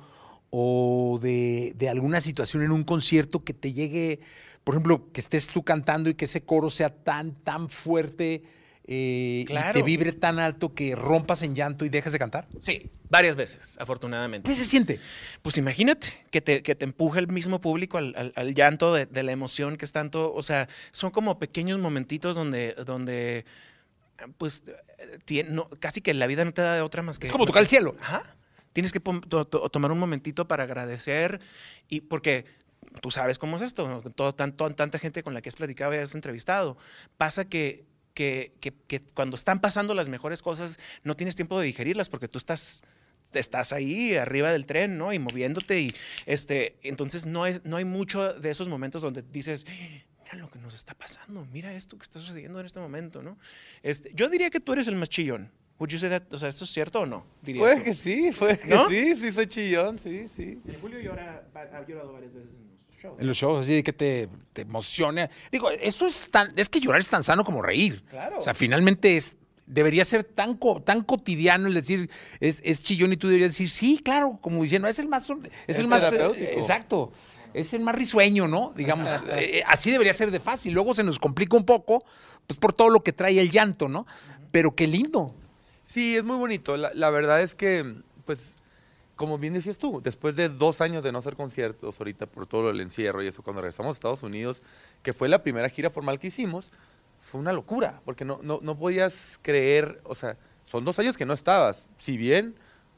o 0.51 1.19
de, 1.19 1.73
de 1.75 1.89
alguna 1.89 2.21
situación 2.21 2.61
en 2.61 2.69
un 2.69 2.83
concierto 2.83 3.43
que 3.43 3.53
te 3.53 3.73
llegue 3.73 4.19
por 4.65 4.75
ejemplo, 4.75 5.09
que 5.13 5.21
estés 5.21 5.47
tú 5.47 5.63
cantando 5.63 6.09
y 6.09 6.15
que 6.15 6.25
ese 6.25 6.41
coro 6.43 6.69
sea 6.69 6.89
tan, 6.89 7.31
tan 7.35 7.69
fuerte 7.69 8.43
eh, 8.87 9.39
y 9.41 9.45
Claro. 9.45 9.79
te 9.79 9.83
vibre 9.83 10.11
tan 10.11 10.37
alto 10.37 10.73
que 10.75 10.93
rompas 10.95 11.41
en 11.43 11.55
llanto 11.55 11.85
y 11.85 11.89
dejes 11.89 12.13
de 12.13 12.19
cantar? 12.19 12.47
Sí, 12.59 12.91
varias 13.09 13.35
veces, 13.35 13.77
afortunadamente. 13.79 14.47
¿Qué 14.49 14.55
se 14.55 14.63
siente? 14.65 14.99
Pues 15.41 15.57
imagínate 15.57 16.09
que 16.29 16.41
te, 16.41 16.61
que 16.61 16.75
te 16.75 16.85
empuje 16.85 17.19
el 17.19 17.27
mismo 17.27 17.61
público 17.61 17.97
al, 17.97 18.13
al- 18.17 18.33
al 18.35 18.53
llanto 18.53 18.93
de, 18.93 19.05
de 19.07 19.23
la 19.23 19.31
emoción 19.31 19.77
que 19.77 19.85
es 19.85 19.91
tanto. 19.91 20.31
O 20.33 20.43
sea, 20.43 20.67
son 20.91 21.09
como 21.09 21.39
pequeños 21.39 21.79
momentitos 21.79 22.35
donde, 22.35 22.75
donde 22.85 23.45
pues, 24.37 24.63
no- 25.49 25.67
casi 25.79 26.01
que 26.01 26.13
la 26.13 26.27
vida 26.27 26.45
no 26.45 26.53
te 26.53 26.61
da 26.61 26.75
de 26.75 26.81
otra 26.81 27.01
más 27.01 27.19
que. 27.19 27.27
Es 27.27 27.31
como 27.31 27.45
más 27.45 27.49
tocar 27.49 27.63
el 27.63 27.67
cielo. 27.69 27.95
Ajá. 28.01 28.35
Tienes 28.73 28.91
que 28.91 29.01
pom- 29.03 29.25
to- 29.27 29.45
to- 29.45 29.69
tomar 29.69 29.91
un 29.91 29.99
momentito 29.99 30.47
para 30.47 30.63
agradecer 30.63 31.39
y 31.89 32.01
porque 32.01 32.45
tú 33.01 33.11
sabes 33.11 33.37
cómo 33.37 33.55
es 33.57 33.61
esto, 33.61 33.87
¿no? 33.87 34.01
Todo, 34.01 34.33
tan- 34.35 34.53
ton- 34.53 34.75
tanta 34.75 34.99
gente 34.99 35.23
con 35.23 35.33
la 35.33 35.41
que 35.41 35.49
has 35.49 35.55
platicado 35.55 35.93
y 35.93 35.97
has 35.97 36.15
entrevistado. 36.15 36.77
Pasa 37.17 37.45
que, 37.45 37.85
que, 38.13 38.53
que- 38.59 38.73
que 38.87 38.99
cuando 39.13 39.35
están 39.35 39.59
pasando 39.59 39.93
las 39.93 40.09
mejores 40.09 40.41
cosas 40.41 40.79
no 41.03 41.15
tienes 41.15 41.35
tiempo 41.35 41.59
de 41.59 41.65
digerirlas 41.67 42.09
porque 42.09 42.27
tú 42.27 42.37
estás 42.37 42.81
estás 43.33 43.73
ahí 43.73 44.15
arriba 44.15 44.49
del 44.53 44.65
tren, 44.65 44.97
¿no? 44.97 45.11
Y 45.11 45.19
moviéndote 45.19 45.81
y 45.81 45.93
este, 46.25 46.77
entonces 46.83 47.25
no 47.25 47.43
hay, 47.43 47.59
no 47.65 47.75
hay 47.75 47.83
mucho 47.83 48.33
de 48.33 48.49
esos 48.49 48.69
momentos 48.69 49.01
donde 49.01 49.23
dices, 49.23 49.65
mira 49.67 50.35
lo 50.37 50.49
que 50.49 50.57
nos 50.59 50.73
está 50.73 50.93
pasando, 50.93 51.45
mira 51.51 51.73
esto 51.73 51.97
que 51.97 52.03
está 52.03 52.21
sucediendo 52.21 52.61
en 52.61 52.65
este 52.65 52.79
momento, 52.79 53.21
¿no? 53.21 53.37
Este, 53.83 54.09
yo 54.13 54.29
diría 54.29 54.49
que 54.49 54.61
tú 54.61 54.71
eres 54.71 54.87
el 54.87 54.95
más 54.95 55.09
chillón. 55.09 55.51
Would 55.79 55.89
you 55.91 55.99
say 55.99 56.09
that? 56.09 56.31
O 56.33 56.39
sea, 56.39 56.47
¿esto 56.47 56.63
es 56.63 56.71
cierto 56.71 57.01
o 57.01 57.05
no? 57.05 57.25
Dirías 57.41 57.63
Puede 57.63 57.77
tú. 57.79 57.83
que 57.83 57.93
sí, 57.93 58.29
puede 58.39 58.57
que 58.57 58.77
sí, 58.87 59.15
sí 59.17 59.31
soy 59.33 59.47
chillón, 59.47 59.99
sí, 59.99 60.29
sí. 60.29 60.61
El 60.65 60.77
Julio 60.79 61.01
llora, 61.01 61.43
ha 61.53 61.85
llorado 61.85 62.13
varias 62.13 62.33
veces 62.33 62.51
en 62.51 62.64
shows. 63.05 63.19
En 63.21 63.27
los 63.27 63.37
shows, 63.37 63.65
así 63.65 63.75
de 63.75 63.83
que 63.83 63.93
te, 63.93 64.29
te 64.53 64.61
emociona. 64.63 65.29
Digo, 65.51 65.69
eso 65.71 66.07
es 66.07 66.29
tan. 66.29 66.53
Es 66.57 66.69
que 66.69 66.79
llorar 66.79 66.99
es 67.01 67.09
tan 67.09 67.23
sano 67.23 67.43
como 67.43 67.61
reír. 67.61 68.03
Claro. 68.09 68.39
O 68.39 68.41
sea, 68.41 68.53
finalmente 68.53 69.15
es. 69.17 69.35
Debería 69.67 70.05
ser 70.05 70.23
tan, 70.23 70.55
co- 70.57 70.79
tan 70.83 71.01
cotidiano 71.03 71.67
el 71.67 71.73
decir, 71.73 72.09
es, 72.39 72.61
es 72.63 72.83
chillón 72.83 73.13
y 73.13 73.17
tú 73.17 73.27
deberías 73.27 73.49
decir, 73.49 73.67
sí, 73.67 73.99
claro, 74.03 74.37
como 74.39 74.61
diciendo, 74.61 74.87
es 74.87 74.99
el 74.99 75.07
más, 75.07 75.27
es, 75.27 75.37
Es 75.65 75.79
el 75.79 75.87
más, 75.87 76.13
eh, 76.13 76.53
exacto, 76.55 77.11
es 77.51 77.73
el 77.73 77.81
más 77.81 77.95
risueño, 77.95 78.47
¿no? 78.47 78.73
Digamos, 78.75 79.09
eh, 79.31 79.63
así 79.65 79.89
debería 79.89 80.13
ser 80.13 80.29
de 80.29 80.39
fácil. 80.39 80.73
Luego 80.73 80.93
se 80.93 81.03
nos 81.03 81.17
complica 81.17 81.57
un 81.57 81.65
poco, 81.65 82.03
pues 82.45 82.59
por 82.59 82.73
todo 82.73 82.89
lo 82.91 83.01
que 83.01 83.11
trae 83.11 83.39
el 83.39 83.49
llanto, 83.49 83.89
¿no? 83.89 84.05
Pero 84.51 84.75
qué 84.75 84.85
lindo. 84.85 85.33
Sí, 85.81 86.15
es 86.15 86.23
muy 86.23 86.37
bonito. 86.37 86.77
La, 86.77 86.91
la 86.93 87.09
verdad 87.09 87.41
es 87.41 87.55
que, 87.55 87.95
pues, 88.25 88.53
como 89.15 89.37
bien 89.37 89.53
decías 89.53 89.77
tú, 89.77 90.01
después 90.03 90.35
de 90.35 90.49
dos 90.49 90.81
años 90.81 91.03
de 91.03 91.11
no 91.11 91.19
hacer 91.19 91.35
conciertos, 91.35 91.99
ahorita 91.99 92.25
por 92.25 92.47
todo 92.47 92.69
el 92.69 92.81
encierro 92.81 93.23
y 93.23 93.27
eso, 93.27 93.43
cuando 93.43 93.61
regresamos 93.61 93.91
a 93.91 93.93
Estados 93.93 94.23
Unidos, 94.23 94.61
que 95.03 95.13
fue 95.13 95.29
la 95.29 95.41
primera 95.41 95.69
gira 95.69 95.89
formal 95.89 96.19
que 96.19 96.27
hicimos, 96.27 96.71
fue 97.19 97.39
una 97.39 97.53
locura, 97.53 98.01
porque 98.05 98.25
no, 98.25 98.39
no, 98.43 98.59
no 98.61 98.77
podías 98.77 99.39
creer, 99.41 100.01
o 100.03 100.15
sea, 100.15 100.37
son 100.65 100.83
dos 100.83 100.99
años 100.99 101.17
que 101.17 101.25
no 101.25 101.33
estabas. 101.33 101.87
Si 101.97 102.17
bien 102.17 102.55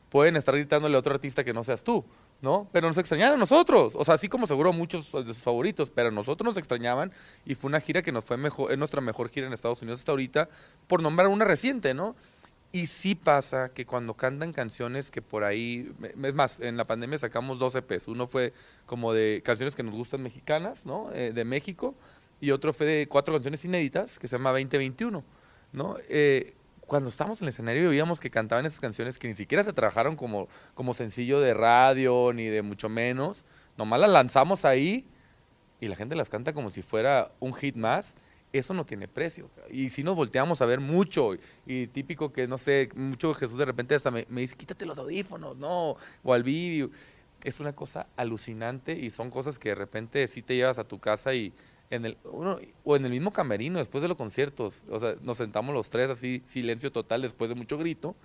pueden 0.10 0.38
estar 0.38 0.56
gritándole 0.56 0.96
a 0.96 1.00
otro 1.00 1.14
artista 1.14 1.44
que 1.44 1.54
no 1.54 1.64
seas 1.64 1.84
tú, 1.84 2.06
¿no? 2.42 2.70
Pero 2.72 2.88
nos 2.88 2.98
extrañaban 2.98 3.36
a 3.36 3.38
nosotros. 3.38 3.94
O 3.96 4.06
sea, 4.06 4.16
así 4.16 4.30
como 4.30 4.48
seguro 4.48 4.74
muchos 4.74 5.12
de 5.12 5.34
sus 5.34 5.44
favoritos, 5.44 5.90
pero 5.90 6.12
nosotros 6.12 6.46
nos 6.46 6.58
extrañaban 6.58 7.12
y 7.46 7.56
fue 7.56 7.70
una 7.70 7.80
gira 7.80 8.02
que 8.02 8.12
nos 8.12 8.24
fue 8.24 8.38
mejor, 8.38 8.72
es 8.72 8.78
nuestra 8.78 9.02
mejor 9.02 9.30
gira 9.30 9.48
en 9.48 9.54
Estados 9.54 9.82
Unidos 9.82 10.00
hasta 10.00 10.12
ahorita, 10.12 10.50
por 10.88 11.02
nombrar 11.02 11.28
una 11.28 11.46
reciente, 11.46 11.94
¿no? 11.94 12.16
Y 12.72 12.88
sí 12.88 13.16
pasa 13.16 13.70
que 13.70 13.86
cuando 13.86 14.16
cantan 14.16 14.52
canciones 14.52 15.10
que 15.10 15.22
por 15.22 15.44
ahí, 15.44 15.92
es 16.24 16.36
más, 16.36 16.60
en 16.60 16.76
la 16.76 16.84
pandemia 16.84 17.18
sacamos 17.18 17.60
dos 17.60 17.76
EPs. 17.76 18.08
Uno 18.08 18.28
fue 18.28 18.54
como 18.86 19.14
de 19.14 19.42
canciones 19.44 19.76
que 19.76 19.84
nos 19.84 19.96
gustan 19.96 20.22
mexicanas, 20.22 20.86
¿no? 20.86 21.12
Eh, 21.14 21.32
de 21.34 21.46
México. 21.46 21.96
Y 22.40 22.52
otro 22.52 22.74
fue 22.74 22.86
de 22.86 23.08
cuatro 23.08 23.34
canciones 23.34 23.64
inéditas 23.66 24.20
que 24.20 24.28
se 24.28 24.38
llama 24.38 24.52
2021, 24.52 25.24
¿no? 25.72 25.96
Eh, 26.10 26.56
cuando 26.82 27.10
estábamos 27.10 27.42
en 27.42 27.46
el 27.46 27.50
escenario 27.50 27.84
y 27.84 27.88
oíamos 27.88 28.20
que 28.20 28.30
cantaban 28.30 28.66
esas 28.66 28.80
canciones 28.80 29.20
que 29.20 29.28
ni 29.28 29.36
siquiera 29.36 29.64
se 29.64 29.74
trabajaron 29.74 30.16
como, 30.16 30.48
como 30.74 30.94
sencillo 30.94 31.40
de 31.40 31.54
radio 31.54 32.32
ni 32.34 32.46
de 32.46 32.62
mucho 32.62 32.90
menos. 32.90 33.46
Nomás 33.78 34.00
las 34.00 34.10
lanzamos 34.10 34.66
ahí 34.66 35.08
y 35.80 35.88
la 35.88 35.96
gente 35.96 36.16
las 36.16 36.30
canta 36.30 36.54
como 36.54 36.70
si 36.70 36.82
fuera 36.82 37.32
un 37.40 37.54
hit 37.54 37.76
más, 37.76 38.16
eso 38.58 38.74
no 38.74 38.86
tiene 38.86 39.08
precio. 39.08 39.50
Y 39.70 39.90
si 39.90 40.04
nos 40.04 40.16
volteamos 40.16 40.62
a 40.62 40.66
ver 40.66 40.80
mucho, 40.80 41.32
y 41.66 41.88
típico 41.88 42.32
que, 42.32 42.48
no 42.48 42.58
sé, 42.58 42.90
mucho 42.96 43.34
Jesús 43.34 43.58
de 43.58 43.66
repente 43.66 43.96
hasta 43.96 44.12
me, 44.12 44.26
dice, 44.30 44.56
quítate 44.56 44.86
los 44.86 44.98
audífonos, 44.98 45.58
no, 45.58 45.96
o 46.24 46.34
al 46.34 46.44
vídeo. 46.44 46.90
Es 47.44 47.60
una 47.60 47.74
cosa 47.74 48.08
alucinante 48.16 48.94
y 48.94 49.10
son 49.10 49.30
cosas 49.30 49.60
que 49.60 49.70
de 49.70 49.76
repente 49.76 50.28
sí 50.28 50.42
te 50.42 50.56
llevas 50.56 50.80
a 50.80 50.88
tu 50.88 51.00
casa 51.00 51.34
y 51.34 51.54
en 51.90 52.06
el, 52.06 52.18
uno, 52.24 52.60
o 52.84 52.96
en 52.96 53.06
el 53.06 53.12
mismo 53.12 53.32
camerino 53.32 53.80
después 53.80 54.02
de 54.02 54.08
los 54.08 54.18
conciertos, 54.18 54.84
o 54.90 55.00
sea, 55.00 55.16
nos 55.22 55.38
sentamos 55.38 55.74
los 55.74 55.90
tres 55.90 56.10
así, 56.10 56.42
silencio 56.44 56.92
total 56.92 57.22
después 57.22 57.50
de 57.50 57.56
mucho 57.56 57.78
grito 57.78 58.16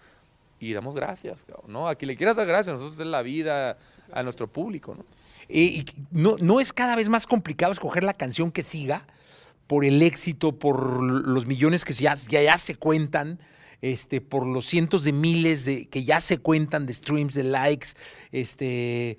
y 0.59 0.73
damos 0.73 0.95
gracias, 0.95 1.45
¿no? 1.67 1.89
A 1.89 1.95
quien 1.95 2.09
le 2.09 2.17
quieras 2.17 2.37
dar 2.37 2.47
gracias, 2.47 2.75
nosotros 2.75 2.99
es 2.99 3.07
la 3.07 3.23
vida 3.23 3.79
a 4.13 4.23
nuestro 4.23 4.47
público, 4.47 4.95
¿no? 4.95 5.05
Eh, 5.49 5.61
y 5.61 5.85
no, 6.11 6.37
no 6.41 6.61
es 6.61 6.73
cada 6.73 6.97
vez 6.97 7.09
más 7.09 7.27
complicado 7.27 7.73
escoger 7.73 8.05
la 8.05 8.15
canción 8.15 8.51
que 8.51 8.63
siga 8.63 9.07
por 9.73 9.87
el 9.87 10.03
éxito, 10.03 10.59
por 10.59 11.03
los 11.03 11.47
millones 11.47 11.87
que 11.87 11.95
ya, 11.95 12.15
se 12.59 12.75
cuentan, 12.75 13.39
este, 13.81 14.21
por 14.21 14.47
los 14.47 14.67
cientos 14.67 15.03
de 15.03 15.13
miles 15.13 15.65
de, 15.65 15.87
que 15.87 16.05
ya 16.05 16.21
se 16.21 16.37
cuentan 16.37 16.85
de 16.85 16.93
streams, 16.93 17.35
de 17.35 17.45
likes, 17.45 17.89
este, 18.33 19.17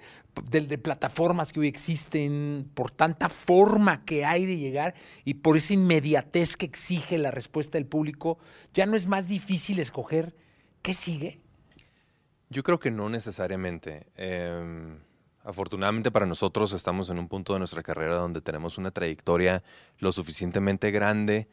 de, 0.51 0.61
de 0.61 0.77
plataformas 0.77 1.51
que 1.51 1.61
hoy 1.61 1.67
existen, 1.67 2.69
por 2.75 2.91
tanta 2.91 3.29
forma 3.29 4.05
que 4.05 4.25
hay 4.25 4.45
de 4.45 4.59
llegar 4.59 4.93
y 5.25 5.33
por 5.33 5.57
esa 5.57 5.73
inmediatez 5.73 6.55
que 6.55 6.67
exige 6.67 7.17
la 7.17 7.31
respuesta 7.31 7.79
del 7.79 7.87
público, 7.87 8.37
ya 8.75 8.85
no 8.85 8.95
es 8.95 9.07
más 9.07 9.27
difícil 9.27 9.79
escoger 9.79 10.35
qué 10.83 10.93
sigue. 10.93 11.39
Yo 12.51 12.61
creo 12.61 12.77
que 12.77 12.91
no 12.91 13.09
necesariamente. 13.09 14.05
Em, 14.17 14.99
afortunadamente 15.43 16.11
para 16.11 16.25
nosotros 16.25 16.73
estamos 16.73 17.09
en 17.09 17.19
un 17.19 17.27
punto 17.27 17.53
de 17.53 17.59
nuestra 17.59 17.83
carrera 17.83 18.15
donde 18.15 18.41
tenemos 18.41 18.77
una 18.77 18.91
trayectoria 18.91 19.63
lo 19.99 20.11
suficientemente 20.11 20.91
grande 20.91 21.47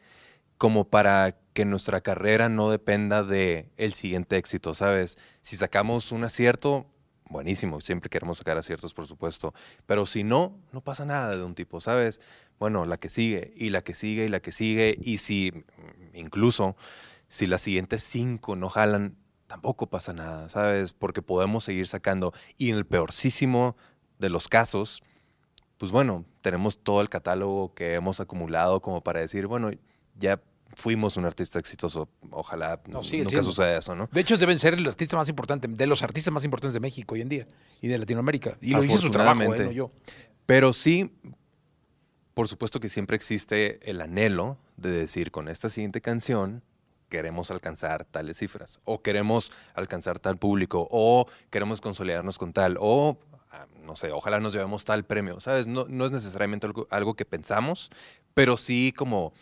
como 0.57 0.85
para 0.85 1.35
que 1.53 1.65
nuestra 1.65 2.01
carrera 2.01 2.47
no 2.47 2.69
dependa 2.69 3.23
de 3.23 3.69
el 3.77 3.93
siguiente 3.93 4.37
éxito, 4.37 4.75
¿sabes? 4.75 5.17
Si 5.41 5.55
sacamos 5.55 6.11
un 6.11 6.23
acierto, 6.23 6.85
buenísimo, 7.29 7.81
siempre 7.81 8.09
queremos 8.09 8.37
sacar 8.37 8.57
aciertos, 8.57 8.93
por 8.93 9.07
supuesto, 9.07 9.55
pero 9.87 10.05
si 10.05 10.23
no, 10.23 10.55
no 10.71 10.81
pasa 10.81 11.03
nada 11.03 11.35
de 11.35 11.43
un 11.43 11.55
tipo, 11.55 11.81
¿sabes? 11.81 12.21
Bueno, 12.59 12.85
la 12.85 12.97
que 12.97 13.09
sigue 13.09 13.53
y 13.55 13.71
la 13.71 13.81
que 13.81 13.95
sigue 13.95 14.25
y 14.25 14.29
la 14.29 14.39
que 14.39 14.51
sigue 14.51 14.95
y 15.01 15.17
si 15.17 15.51
incluso 16.13 16.75
si 17.27 17.47
las 17.47 17.61
siguientes 17.61 18.03
cinco 18.03 18.55
no 18.55 18.69
jalan, 18.69 19.15
tampoco 19.51 19.87
pasa 19.87 20.13
nada, 20.13 20.47
¿sabes? 20.47 20.93
Porque 20.93 21.21
podemos 21.21 21.65
seguir 21.65 21.85
sacando. 21.85 22.33
Y 22.57 22.69
en 22.69 22.77
el 22.77 22.85
peorcísimo 22.85 23.75
de 24.17 24.29
los 24.29 24.47
casos, 24.47 25.03
pues 25.77 25.91
bueno, 25.91 26.23
tenemos 26.41 26.81
todo 26.81 27.01
el 27.01 27.09
catálogo 27.09 27.73
que 27.73 27.95
hemos 27.95 28.21
acumulado 28.21 28.81
como 28.81 29.03
para 29.03 29.19
decir, 29.19 29.47
bueno, 29.47 29.69
ya 30.17 30.41
fuimos 30.77 31.17
un 31.17 31.25
artista 31.25 31.59
exitoso. 31.59 32.07
Ojalá 32.29 32.79
No, 32.87 33.03
sigue 33.03 33.25
nunca 33.25 33.43
suceda 33.43 33.77
eso, 33.77 33.93
¿no? 33.93 34.07
De 34.09 34.21
hecho, 34.21 34.37
deben 34.37 34.57
ser 34.57 34.75
el 34.75 34.87
artista 34.87 35.17
más 35.17 35.27
importante, 35.27 35.67
de 35.67 35.85
los 35.85 36.01
artistas 36.01 36.33
más 36.33 36.45
importantes 36.45 36.73
de 36.73 36.79
México 36.79 37.15
hoy 37.15 37.21
en 37.21 37.27
día 37.27 37.45
y 37.81 37.89
de 37.89 37.97
Latinoamérica. 37.97 38.57
Y 38.61 38.71
lo 38.71 38.81
dice 38.81 38.99
su 38.99 39.11
trabajo, 39.11 39.53
¿eh? 39.53 39.65
No 39.65 39.71
yo. 39.73 39.91
Pero 40.45 40.71
sí, 40.71 41.13
por 42.33 42.47
supuesto 42.47 42.79
que 42.79 42.87
siempre 42.87 43.17
existe 43.17 43.81
el 43.89 43.99
anhelo 43.99 44.57
de 44.77 44.91
decir 44.91 45.29
con 45.29 45.49
esta 45.49 45.69
siguiente 45.69 45.99
canción 45.99 46.63
queremos 47.11 47.51
alcanzar 47.51 48.05
tales 48.05 48.37
cifras 48.37 48.79
o 48.85 49.01
queremos 49.01 49.51
alcanzar 49.73 50.17
tal 50.17 50.37
público 50.37 50.87
o 50.89 51.27
queremos 51.49 51.81
consolidarnos 51.81 52.37
con 52.37 52.53
tal 52.53 52.77
o 52.79 53.19
ah, 53.51 53.67
no 53.83 53.97
sé, 53.97 54.11
ojalá 54.11 54.39
nos 54.39 54.53
llevemos 54.53 54.85
tal 54.85 55.03
premio, 55.03 55.41
¿sabes? 55.41 55.67
No, 55.67 55.85
no 55.89 56.05
es 56.05 56.13
necesariamente 56.13 56.65
algo, 56.65 56.87
algo 56.89 57.15
que 57.15 57.25
pensamos, 57.25 57.91
pero 58.33 58.55
sí 58.55 58.93
como, 58.95 59.33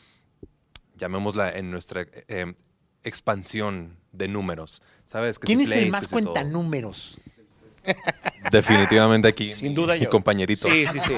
llamémosla 0.96 1.52
en 1.52 1.70
nuestra 1.70 2.08
eh, 2.12 2.54
expansión 3.04 3.98
de 4.12 4.28
números, 4.28 4.82
¿sabes? 5.06 5.38
Que 5.38 5.46
si 5.46 5.54
¿Quién 5.54 5.62
es 5.62 5.76
el 5.76 5.92
más 5.92 6.10
todo. 6.10 6.22
cuenta 6.22 6.44
números? 6.44 7.22
Definitivamente 8.52 9.28
aquí. 9.28 9.54
Sin 9.54 9.76
duda 9.76 9.94
mi 9.94 10.02
yo. 10.02 10.10
compañerito. 10.10 10.68
Sí, 10.68 10.86
sí, 10.88 11.00
sí. 11.00 11.16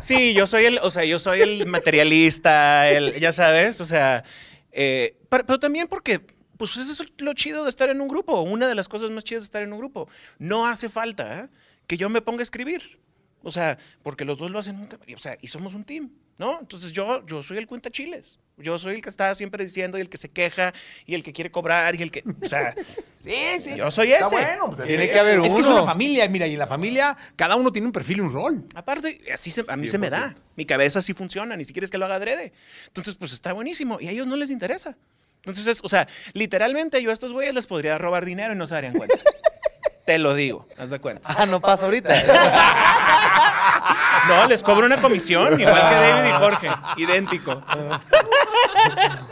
Sí, 0.00 0.34
yo 0.34 0.46
soy 0.46 0.66
el, 0.66 0.78
o 0.82 0.90
sea, 0.90 1.04
yo 1.04 1.18
soy 1.18 1.40
el 1.40 1.66
materialista, 1.66 2.88
el, 2.90 3.18
ya 3.18 3.32
sabes, 3.32 3.80
o 3.80 3.86
sea, 3.86 4.24
eh, 4.72 5.16
pero, 5.28 5.58
también 5.58 5.88
porque, 5.88 6.20
pues 6.56 6.76
eso 6.76 7.02
es 7.02 7.12
lo 7.18 7.32
chido 7.34 7.64
de 7.64 7.70
estar 7.70 7.88
en 7.88 8.00
un 8.00 8.08
grupo, 8.08 8.40
una 8.42 8.66
de 8.66 8.74
las 8.74 8.88
cosas 8.88 9.10
más 9.10 9.24
chidas 9.24 9.42
de 9.42 9.46
estar 9.46 9.62
en 9.62 9.72
un 9.72 9.78
grupo. 9.78 10.08
No 10.38 10.66
hace 10.66 10.88
falta 10.88 11.40
¿eh? 11.40 11.48
que 11.86 11.96
yo 11.96 12.08
me 12.08 12.20
ponga 12.20 12.40
a 12.40 12.42
escribir, 12.42 13.00
o 13.42 13.50
sea, 13.50 13.78
porque 14.02 14.24
los 14.24 14.38
dos 14.38 14.50
lo 14.50 14.58
hacen, 14.58 14.78
nunca, 14.78 14.98
o 15.14 15.18
sea, 15.18 15.36
y 15.40 15.48
somos 15.48 15.74
un 15.74 15.84
team. 15.84 16.10
¿No? 16.38 16.58
Entonces 16.60 16.92
yo, 16.92 17.24
yo 17.26 17.42
soy 17.42 17.58
el 17.58 17.66
cuenta 17.66 17.90
chiles. 17.90 18.38
Yo 18.60 18.76
soy 18.76 18.96
el 18.96 19.00
que 19.02 19.08
está 19.08 19.32
siempre 19.36 19.62
diciendo 19.64 19.98
y 19.98 20.00
el 20.00 20.08
que 20.08 20.16
se 20.16 20.30
queja 20.30 20.72
y 21.06 21.14
el 21.14 21.22
que 21.22 21.32
quiere 21.32 21.48
cobrar 21.52 21.94
y 21.94 22.02
el 22.02 22.10
que, 22.10 22.24
o 22.42 22.48
sea, 22.48 22.74
Sí, 23.20 23.32
sí. 23.60 23.76
yo 23.76 23.88
soy 23.90 24.12
Está 24.12 24.26
ese. 24.26 24.34
bueno. 24.36 24.74
pues, 24.74 24.88
Tiene 24.88 25.04
es- 25.04 25.12
que 25.12 25.18
haber 25.20 25.38
Es 25.40 25.54
que 25.54 25.60
es 25.60 25.66
uno. 25.66 25.76
una 25.76 25.84
familia, 25.84 26.28
mira, 26.28 26.44
y 26.46 26.54
en 26.54 26.58
la 26.58 26.66
familia 26.66 27.16
cada 27.36 27.54
uno 27.54 27.70
tiene 27.72 27.86
un 27.86 27.92
perfil 27.92 28.16
y 28.18 28.20
un 28.20 28.32
rol. 28.32 28.64
Aparte, 28.74 29.20
así 29.32 29.52
se- 29.52 29.64
a 29.68 29.76
mí 29.76 29.86
se 29.86 29.98
me 29.98 30.10
da. 30.10 30.34
Mi 30.56 30.66
cabeza 30.66 30.98
así 30.98 31.12
funciona, 31.14 31.56
ni 31.56 31.64
siquiera 31.64 31.84
es 31.84 31.90
que 31.92 31.98
lo 31.98 32.06
haga 32.06 32.16
adrede. 32.16 32.52
Entonces, 32.88 33.14
pues 33.14 33.32
está 33.32 33.52
buenísimo 33.52 33.98
y 34.00 34.08
a 34.08 34.10
ellos 34.10 34.26
no 34.26 34.34
les 34.34 34.50
interesa. 34.50 34.96
Entonces, 35.38 35.66
es- 35.68 35.80
o 35.84 35.88
sea, 35.88 36.08
literalmente 36.32 37.00
yo 37.00 37.10
a 37.10 37.12
estos 37.12 37.32
güeyes 37.32 37.54
les 37.54 37.66
podría 37.68 37.96
robar 37.96 38.24
dinero 38.24 38.54
y 38.54 38.56
no 38.56 38.66
se 38.66 38.74
darían 38.74 38.94
cuenta. 38.94 39.16
Te 40.04 40.18
lo 40.18 40.34
digo, 40.34 40.66
haz 40.78 40.90
de 40.90 40.98
cuenta. 40.98 41.28
Ah, 41.36 41.46
no 41.46 41.60
pasa 41.60 41.84
ahorita. 41.84 42.12
No, 44.28 44.46
les 44.46 44.62
cobro 44.62 44.86
una 44.86 45.00
comisión, 45.00 45.60
igual 45.60 45.74
que 45.88 45.94
David 45.94 46.28
y 46.28 46.32
Jorge. 46.32 46.68
Idéntico. 46.98 47.62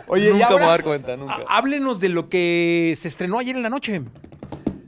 Oye, 0.08 0.30
nunca 0.30 0.48
me 0.50 0.54
voy 0.54 0.62
a 0.64 0.66
dar 0.68 0.82
cuenta, 0.82 1.16
nunca. 1.16 1.38
Háblenos 1.48 2.00
de 2.00 2.08
lo 2.08 2.28
que 2.28 2.94
se 2.96 3.08
estrenó 3.08 3.38
ayer 3.38 3.56
en 3.56 3.62
la 3.62 3.70
noche. 3.70 4.02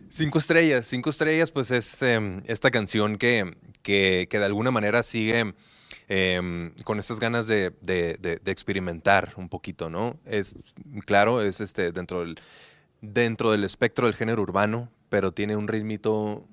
Cinco 0.08 0.38
estrellas. 0.38 0.86
Cinco 0.86 1.10
estrellas, 1.10 1.50
pues 1.50 1.70
es 1.70 2.02
em, 2.02 2.42
esta 2.46 2.70
canción 2.70 3.18
que, 3.18 3.56
que, 3.82 4.26
que 4.30 4.38
de 4.38 4.44
alguna 4.44 4.70
manera 4.70 5.02
sigue 5.02 5.54
em, 6.08 6.72
con 6.84 6.98
estas 6.98 7.20
ganas 7.20 7.46
de, 7.46 7.72
de- 7.82 8.16
de- 8.20 8.36
de 8.42 8.50
experimentar 8.52 9.32
un 9.36 9.48
poquito, 9.48 9.90
¿no? 9.90 10.18
Es, 10.24 10.56
claro, 11.04 11.42
es 11.42 11.60
este, 11.60 11.92
dentro, 11.92 12.20
del, 12.20 12.40
dentro 13.00 13.50
del 13.52 13.64
espectro 13.64 14.06
del 14.06 14.14
género 14.16 14.42
urbano, 14.42 14.88
pero 15.08 15.32
tiene 15.32 15.56
un 15.56 15.68
ritmito 15.68 16.44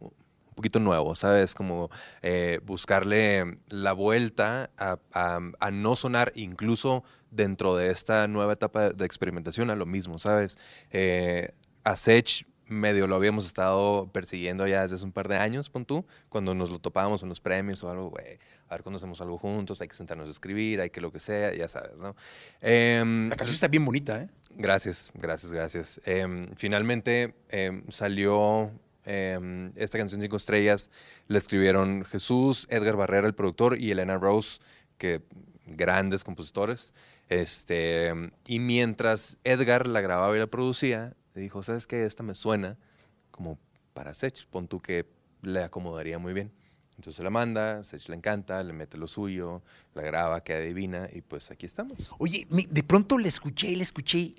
poquito 0.55 0.79
nuevo, 0.79 1.15
¿sabes? 1.15 1.53
Como 1.53 1.89
eh, 2.21 2.59
buscarle 2.65 3.59
la 3.69 3.93
vuelta 3.93 4.71
a, 4.77 4.97
a- 5.13 5.39
a 5.59 5.71
no 5.71 5.95
sonar 5.95 6.31
incluso 6.35 7.03
dentro 7.31 7.75
de 7.75 7.91
esta 7.91 8.27
nueva 8.27 8.53
etapa 8.53 8.89
de 8.91 9.05
experimentación 9.05 9.69
a 9.69 9.75
lo 9.75 9.85
mismo, 9.85 10.17
¿sabes? 10.19 10.57
Eh, 10.91 11.51
a 11.83 11.95
Sech 11.95 12.47
medio 12.67 13.05
lo 13.05 13.15
habíamos 13.15 13.45
estado 13.45 14.09
persiguiendo 14.11 14.65
ya 14.65 14.81
desde 14.81 14.95
hace 14.95 15.05
un 15.05 15.11
par 15.11 15.27
de 15.27 15.37
años, 15.37 15.69
pon 15.69 15.85
tú, 15.85 16.03
cuando 16.29 16.55
nos 16.55 16.71
lo 16.71 16.79
topábamos 16.79 17.21
en 17.21 17.29
los 17.29 17.39
premios 17.39 17.83
o 17.83 17.91
algo, 17.91 18.09
güey, 18.09 18.39
a 18.69 18.73
ver 18.73 18.81
cuando 18.81 18.97
hacemos 18.97 19.21
algo 19.21 19.37
juntos, 19.37 19.81
hay 19.81 19.87
que 19.87 19.93
sentarnos 19.95 20.27
a 20.29 20.31
escribir, 20.31 20.81
hay 20.81 20.89
que 20.89 20.99
lo 20.99 21.11
que 21.11 21.19
sea, 21.19 21.53
ya 21.53 21.67
sabes, 21.67 21.97
¿no? 21.97 22.15
Em, 22.61 23.29
La 23.29 23.35
canción 23.35 23.53
está 23.53 23.67
bien 23.67 23.85
bonita, 23.85 24.21
¿eh? 24.21 24.29
Gracias, 24.57 25.11
gracias, 25.13 25.51
gracias. 25.53 26.01
Em, 26.05 26.47
finalmente 26.55 27.35
em, 27.49 27.83
salió 27.89 28.71
em, 29.05 29.71
esta 29.75 29.97
canción 29.97 30.21
Cinco 30.21 30.37
Estrellas. 30.37 30.89
La 31.27 31.37
escribieron 31.37 32.05
Jesús, 32.05 32.67
Edgar 32.69 32.95
Barrera, 32.95 33.27
el 33.27 33.35
productor, 33.35 33.79
y 33.79 33.91
Elena 33.91 34.17
Rose, 34.17 34.59
que 34.97 35.21
grandes 35.65 36.23
compositores. 36.23 36.93
Este, 37.29 38.13
y 38.47 38.59
mientras 38.59 39.37
Edgar 39.43 39.87
la 39.87 40.01
grababa 40.01 40.35
y 40.35 40.39
la 40.39 40.47
producía, 40.47 41.15
dijo, 41.33 41.63
¿sabes 41.63 41.87
qué? 41.87 42.05
Esta 42.05 42.23
me 42.23 42.35
suena 42.35 42.77
como 43.31 43.57
para 43.93 44.13
Sech. 44.13 44.45
Pon 44.47 44.67
tú 44.67 44.81
que 44.81 45.05
le 45.41 45.63
acomodaría 45.63 46.19
muy 46.19 46.33
bien. 46.33 46.51
Entonces 46.97 47.23
la 47.23 47.29
manda, 47.29 47.83
Sech 47.83 48.07
le 48.07 48.15
encanta, 48.15 48.63
le 48.63 48.73
mete 48.73 48.97
lo 48.97 49.07
suyo, 49.07 49.61
la 49.93 50.01
graba, 50.03 50.43
queda 50.43 50.59
divina 50.59 51.09
y 51.11 51.21
pues 51.21 51.51
aquí 51.51 51.65
estamos. 51.65 52.13
Oye, 52.19 52.47
de 52.49 52.83
pronto 52.83 53.17
la 53.17 53.27
escuché, 53.27 53.75
la 53.75 53.83
escuché. 53.83 54.35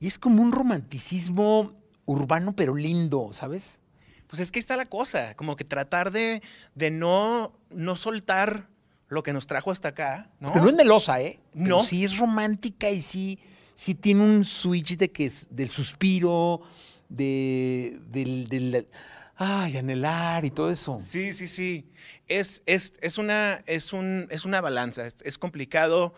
Y 0.00 0.06
es 0.06 0.18
como 0.18 0.42
un 0.42 0.50
romanticismo 0.50 1.72
urbano, 2.06 2.54
pero 2.54 2.74
lindo, 2.74 3.30
¿sabes? 3.32 3.80
Pues 4.26 4.40
es 4.40 4.50
que 4.50 4.58
ahí 4.58 4.60
está 4.60 4.76
la 4.76 4.86
cosa, 4.86 5.34
como 5.34 5.56
que 5.56 5.64
tratar 5.64 6.10
de, 6.10 6.42
de 6.74 6.90
no, 6.90 7.52
no 7.70 7.96
soltar 7.96 8.68
lo 9.08 9.22
que 9.22 9.32
nos 9.34 9.46
trajo 9.46 9.70
hasta 9.70 9.88
acá, 9.88 10.30
¿no? 10.40 10.52
Pero 10.52 10.64
no 10.64 10.70
es 10.70 10.76
melosa, 10.76 11.20
¿eh? 11.20 11.38
Pero 11.52 11.78
No. 11.78 11.84
sí 11.84 12.02
es 12.04 12.16
romántica 12.16 12.88
y 12.90 13.02
sí, 13.02 13.38
sí 13.74 13.94
tiene 13.94 14.22
un 14.22 14.44
switch 14.44 14.96
de 14.96 15.10
que 15.12 15.26
es 15.26 15.48
del 15.50 15.68
suspiro, 15.68 16.62
de, 17.10 18.00
del, 18.08 18.48
del- 18.48 18.88
ay, 19.36 19.76
anhelar 19.76 20.44
y 20.46 20.50
todo 20.50 20.70
eso. 20.70 20.98
Sí, 21.00 21.32
sí, 21.34 21.46
sí. 21.46 21.84
Es, 22.26 22.62
es, 22.64 22.94
es, 23.02 23.18
una, 23.18 23.62
es, 23.66 23.92
un, 23.92 24.26
es 24.30 24.46
una 24.46 24.62
balanza. 24.62 25.06
Es, 25.06 25.16
es 25.24 25.36
complicado 25.36 26.14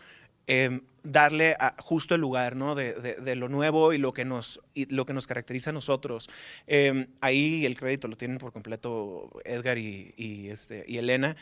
eh, 0.46 0.80
darle 1.04 1.54
a 1.60 1.74
justo 1.78 2.14
el 2.14 2.20
lugar 2.20 2.56
¿no? 2.56 2.74
de, 2.74 2.94
de- 2.94 3.36
lo 3.36 3.48
nuevo 3.48 3.92
y 3.92 3.98
lo 3.98 4.12
que 4.12 4.24
nos, 4.24 4.60
lo 4.74 5.06
que 5.06 5.12
nos 5.12 5.26
caracteriza 5.26 5.70
a 5.70 5.72
nosotros. 5.72 6.28
Eh, 6.66 7.06
ahí 7.20 7.64
el 7.66 7.76
crédito 7.76 8.08
lo 8.08 8.16
tienen 8.16 8.38
por 8.38 8.52
completo 8.52 9.30
Edgar 9.44 9.78
y, 9.78 10.14
y, 10.16 10.48
este, 10.48 10.84
y 10.88 10.98
Elena. 10.98 11.36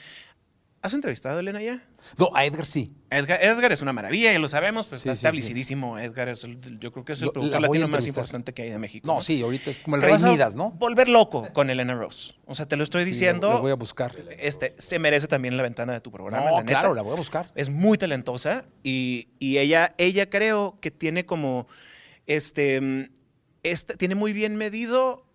¿Has 0.83 0.95
entrevistado 0.95 1.37
a 1.37 1.41
Elena 1.41 1.63
ya? 1.63 1.81
No, 2.19 2.31
a 2.35 2.45
Edgar 2.45 2.67
sí. 2.67 2.93
Edgar, 3.09 3.39
Edgar 3.41 3.71
es 3.71 3.83
una 3.83 3.93
maravilla, 3.93 4.33
ya 4.33 4.39
lo 4.41 4.49
sabemos, 4.49 4.89
pues 4.89 5.03
Sí, 5.03 5.09
está 5.09 5.15
sí, 5.15 5.21
sí. 5.21 5.27
establecidísimo. 5.27 5.97
Edgar 5.99 6.29
es, 6.29 6.43
el- 6.43 6.59
yo 6.81 6.91
creo 6.91 7.05
que 7.05 7.13
es 7.13 7.21
el 7.21 7.27
Lo- 7.27 7.33
productor 7.33 7.61
la 7.61 7.69
latino 7.69 7.87
más 7.89 8.05
importante 8.07 8.53
que 8.53 8.63
hay 8.63 8.71
de 8.71 8.79
México. 8.79 9.07
No, 9.07 9.21
sí, 9.21 9.41
ahorita 9.43 9.71
es 9.71 9.79
como 9.81 9.95
el 9.95 10.03
Rey 10.03 10.17
Midas, 10.19 10.57
¿no? 10.57 10.73
Volver 10.73 11.09
loco 11.09 11.49
con 11.53 11.71
Elena 11.71 11.95
Rose. 11.95 12.35
O 12.47 12.57
sea, 12.57 12.67
te 12.67 12.77
lo 12.77 12.83
estoy 12.83 13.05
diciendo. 13.05 13.49
lo- 13.49 13.55
lo 13.55 13.61
voy 13.63 13.71
a 13.71 13.77
buscar. 13.77 14.13
Este, 14.41 14.75
se 14.77 14.99
merece 14.99 15.29
también 15.29 15.57
la 15.57 15.63
ventana 15.63 15.93
de 15.93 16.01
tu 16.01 16.11
programa. 16.11 16.47
No, 16.47 16.57
la 16.57 16.63
neta. 16.63 16.81
claro, 16.81 16.95
la 16.95 17.03
voy 17.03 17.13
a 17.13 17.17
buscar. 17.17 17.53
Es 17.55 17.71
muy 17.71 17.97
talentosa 17.97 18.65
y, 18.83 19.29
y 19.39 19.59
ella, 19.59 19.95
ella 19.99 20.29
creo 20.29 20.79
que 20.81 20.91
tiene 20.91 21.25
como, 21.25 21.69
este, 22.27 22.81
mm, 22.81 23.05
este, 23.63 23.97
tiene 23.97 24.17
muy 24.17 24.33
bien 24.33 24.57
medido 24.57 25.27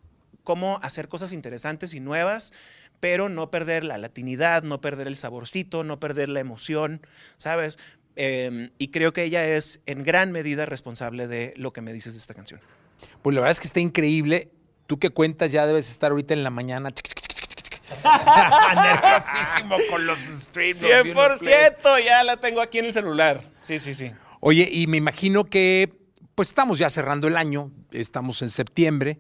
cómo 0.43 0.79
hacer 0.81 1.07
cosas 1.07 1.31
interesantes 1.31 1.93
y 1.93 1.99
nuevas, 1.99 2.51
pero 2.99 3.29
no 3.29 3.51
perder 3.51 3.83
la 3.83 3.97
latinidad, 3.97 4.63
no 4.63 4.81
perder 4.81 5.07
el 5.07 5.15
saborcito, 5.15 5.83
no 5.83 5.99
perder 5.99 6.29
la 6.29 6.39
emoción, 6.39 7.01
¿sabes? 7.38 7.77
Em, 8.15 8.71
y 8.79 8.88
creo 8.88 9.13
que 9.13 9.23
ella 9.23 9.45
es 9.47 9.79
en 9.86 10.03
gran 10.03 10.31
medida 10.31 10.65
responsable 10.65 11.27
de 11.27 11.53
lo 11.55 11.71
que 11.73 11.81
me 11.81 11.93
dices 11.93 12.13
de 12.13 12.19
esta 12.19 12.33
canción. 12.33 12.60
Pues 13.21 13.33
la 13.36 13.41
verdad 13.41 13.51
es 13.51 13.60
que 13.60 13.67
está 13.67 13.79
increíble. 13.79 14.49
Tú 14.88 14.97
que 14.97 15.12
cuentas 15.12 15.51
ya 15.51 15.67
debes 15.67 15.89
estar 15.89 16.12
ahorita 16.12 16.33
en 16.33 16.43
la 16.43 16.49
mañana. 16.49 16.89
Nerviosísimo 18.75 19.77
con 19.89 20.07
los 20.07 20.19
streams. 20.19 20.81
los 20.81 20.91
100% 20.91 22.03
ya 22.03 22.23
la 22.23 22.38
tengo 22.38 22.62
aquí 22.62 22.79
en 22.79 22.86
el 22.86 22.93
celular. 22.93 23.43
Sí, 23.62 23.77
sí, 23.79 23.93
sí. 23.93 24.12
Oye, 24.39 24.67
y 24.71 24.88
me 24.88 24.97
imagino 24.97 25.45
que 25.45 25.93
pues 26.36 26.49
estamos 26.49 26.77
ya 26.77 26.89
cerrando 26.89 27.27
el 27.27 27.36
año, 27.36 27.71
estamos 27.91 28.41
en 28.43 28.49
septiembre, 28.49 29.19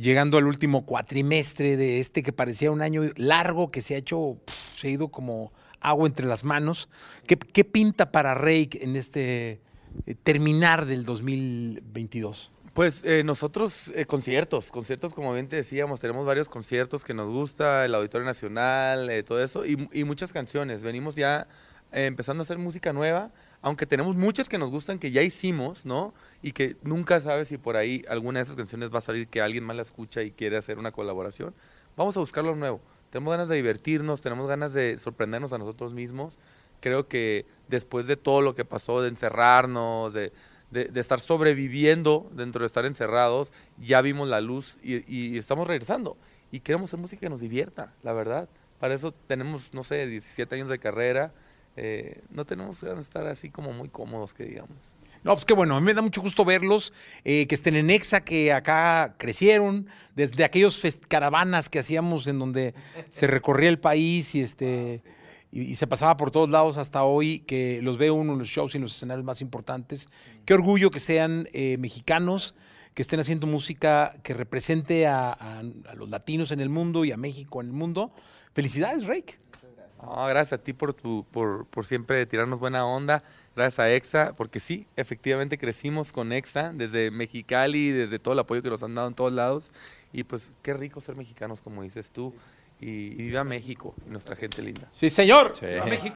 llegando 0.00 0.38
al 0.38 0.46
último 0.46 0.86
cuatrimestre 0.86 1.76
de 1.76 2.00
este 2.00 2.22
que 2.22 2.32
parecía 2.32 2.70
un 2.70 2.82
año 2.82 3.02
largo, 3.16 3.70
que 3.70 3.80
se 3.80 3.94
ha 3.94 3.98
hecho, 3.98 4.38
se 4.76 4.88
ha 4.88 4.90
ido 4.90 5.08
como 5.08 5.52
agua 5.80 6.06
entre 6.06 6.26
las 6.26 6.44
manos. 6.44 6.88
¿Qué, 7.26 7.64
pinta 7.64 8.10
para 8.10 8.34
Rake 8.34 8.80
en 8.82 8.96
este 8.96 9.60
eh, 10.06 10.14
terminar 10.22 10.86
del 10.86 11.04
2022? 11.04 12.50
Pues 12.72 13.04
eh, 13.04 13.24
nosotros, 13.24 13.92
eh, 13.94 14.06
conciertos, 14.06 14.70
conciertos 14.70 15.12
como 15.12 15.34
bien 15.34 15.48
te 15.48 15.56
decíamos, 15.56 16.00
tenemos 16.00 16.24
varios 16.24 16.48
conciertos 16.48 17.04
que 17.04 17.14
nos 17.14 17.28
gusta, 17.28 17.84
el 17.84 17.94
Auditorio 17.94 18.26
Nacional, 18.26 19.10
todo 19.26 19.42
eso, 19.42 19.64
y 19.66 20.04
muchas 20.04 20.32
canciones. 20.32 20.82
Venimos 20.82 21.16
ya 21.16 21.48
eh, 21.92 22.06
empezando 22.06 22.42
a 22.42 22.44
hacer 22.44 22.58
música 22.58 22.92
nueva, 22.92 23.30
aunque 23.62 23.86
tenemos 23.86 24.14
muchas 24.16 24.48
que 24.48 24.58
nos 24.58 24.70
gustan, 24.70 24.98
que 24.98 25.10
ya 25.10 25.22
hicimos, 25.22 25.84
¿no? 25.84 26.14
Y 26.42 26.52
que 26.52 26.76
nunca 26.82 27.20
sabes 27.20 27.48
si 27.48 27.58
por 27.58 27.76
ahí 27.76 28.04
alguna 28.08 28.38
de 28.38 28.44
esas 28.44 28.56
canciones 28.56 28.92
va 28.92 28.98
a 28.98 29.02
salir 29.02 29.28
que 29.28 29.40
alguien 29.40 29.64
más 29.64 29.76
la 29.76 29.82
escucha 29.82 30.22
y 30.22 30.30
quiere 30.30 30.56
hacer 30.56 30.78
una 30.78 30.92
colaboración. 30.92 31.54
Vamos 31.96 32.16
a 32.16 32.20
buscar 32.20 32.44
lo 32.44 32.54
nuevo. 32.54 32.80
Tenemos 33.10 33.32
ganas 33.32 33.48
de 33.48 33.56
divertirnos, 33.56 34.20
tenemos 34.20 34.48
ganas 34.48 34.72
de 34.72 34.96
sorprendernos 34.98 35.52
a 35.52 35.58
nosotros 35.58 35.92
mismos. 35.92 36.38
Creo 36.80 37.08
que 37.08 37.44
después 37.68 38.06
de 38.06 38.16
todo 38.16 38.40
lo 38.40 38.54
que 38.54 38.64
pasó, 38.64 39.02
de 39.02 39.08
encerrarnos, 39.08 40.14
de, 40.14 40.32
de, 40.70 40.84
de 40.84 41.00
estar 41.00 41.20
sobreviviendo 41.20 42.30
dentro 42.32 42.60
de 42.60 42.66
estar 42.66 42.86
encerrados, 42.86 43.52
ya 43.78 44.00
vimos 44.00 44.28
la 44.28 44.40
luz 44.40 44.78
y, 44.82 45.02
y 45.12 45.36
estamos 45.36 45.66
regresando. 45.66 46.16
Y 46.52 46.60
queremos 46.60 46.90
hacer 46.90 47.00
música 47.00 47.20
que 47.20 47.28
nos 47.28 47.40
divierta, 47.40 47.92
la 48.02 48.12
verdad. 48.12 48.48
Para 48.78 48.94
eso 48.94 49.12
tenemos, 49.12 49.74
no 49.74 49.84
sé, 49.84 50.06
17 50.06 50.54
años 50.54 50.68
de 50.68 50.78
carrera. 50.78 51.32
Eh, 51.76 52.20
no 52.30 52.44
tenemos 52.44 52.80
de 52.80 52.98
estar 53.00 53.26
así 53.26 53.50
como 53.50 53.72
muy 53.72 53.88
cómodos, 53.88 54.34
que 54.34 54.44
digamos. 54.44 54.76
No, 55.22 55.34
pues 55.34 55.44
qué 55.44 55.52
bueno, 55.52 55.76
a 55.76 55.80
mí 55.80 55.84
me 55.84 55.92
da 55.92 56.00
mucho 56.00 56.22
gusto 56.22 56.46
verlos, 56.46 56.94
eh, 57.24 57.46
que 57.46 57.54
estén 57.54 57.76
en 57.76 57.90
EXA, 57.90 58.22
que 58.24 58.52
acá 58.54 59.16
crecieron, 59.18 59.86
desde 60.16 60.44
aquellos 60.44 60.82
caravanas 61.08 61.68
que 61.68 61.78
hacíamos 61.78 62.26
en 62.26 62.38
donde 62.38 62.74
se 63.10 63.26
recorría 63.26 63.68
el 63.68 63.78
país 63.78 64.34
y 64.34 64.40
este 64.40 65.02
y, 65.52 65.62
y 65.62 65.74
se 65.74 65.86
pasaba 65.86 66.16
por 66.16 66.30
todos 66.30 66.48
lados 66.48 66.78
hasta 66.78 67.02
hoy, 67.04 67.40
que 67.40 67.80
los 67.82 67.98
ve 67.98 68.10
uno 68.10 68.32
en 68.32 68.38
los 68.38 68.48
shows 68.48 68.72
y 68.74 68.78
en 68.78 68.82
los 68.82 68.94
escenarios 68.94 69.24
más 69.24 69.42
importantes. 69.42 70.08
Qué 70.46 70.54
orgullo 70.54 70.90
que 70.90 71.00
sean 71.00 71.48
eh, 71.52 71.76
mexicanos, 71.78 72.54
que 72.94 73.02
estén 73.02 73.20
haciendo 73.20 73.46
música 73.46 74.14
que 74.22 74.32
represente 74.32 75.06
a, 75.06 75.32
a- 75.32 75.58
a 75.60 75.94
los 75.96 76.08
latinos 76.08 76.50
en 76.52 76.60
el 76.60 76.70
mundo 76.70 77.04
y 77.04 77.12
a 77.12 77.16
México 77.18 77.60
en 77.60 77.66
el 77.66 77.72
mundo. 77.74 78.10
Felicidades, 78.54 79.04
Rake. 79.06 79.38
No, 80.02 80.26
gracias 80.26 80.58
a 80.60 80.62
ti 80.62 80.72
por, 80.72 80.94
tu, 80.94 81.24
por, 81.30 81.66
por 81.66 81.86
siempre 81.86 82.24
tirarnos 82.26 82.58
buena 82.58 82.86
onda. 82.86 83.22
Gracias 83.54 83.78
a 83.80 83.90
EXA, 83.90 84.32
porque 84.36 84.60
sí, 84.60 84.86
efectivamente 84.96 85.58
crecimos 85.58 86.12
con 86.12 86.32
EXA 86.32 86.72
desde 86.72 87.10
Mexicali, 87.10 87.90
desde 87.90 88.18
todo 88.18 88.34
el 88.34 88.40
apoyo 88.40 88.62
que 88.62 88.70
nos 88.70 88.82
han 88.82 88.94
dado 88.94 89.08
en 89.08 89.14
todos 89.14 89.32
lados. 89.32 89.70
Y 90.12 90.24
pues 90.24 90.52
qué 90.62 90.74
rico 90.74 91.00
ser 91.00 91.16
mexicanos, 91.16 91.60
como 91.60 91.82
dices 91.82 92.10
tú. 92.10 92.34
Y, 92.80 93.12
y 93.12 93.16
viva 93.16 93.44
México 93.44 93.94
y 94.06 94.10
nuestra 94.10 94.34
gente 94.36 94.62
linda. 94.62 94.88
Sí, 94.90 95.10
señor. 95.10 95.52
Sí. 95.54 95.66
Viva 95.66 95.84
México. 95.84 96.08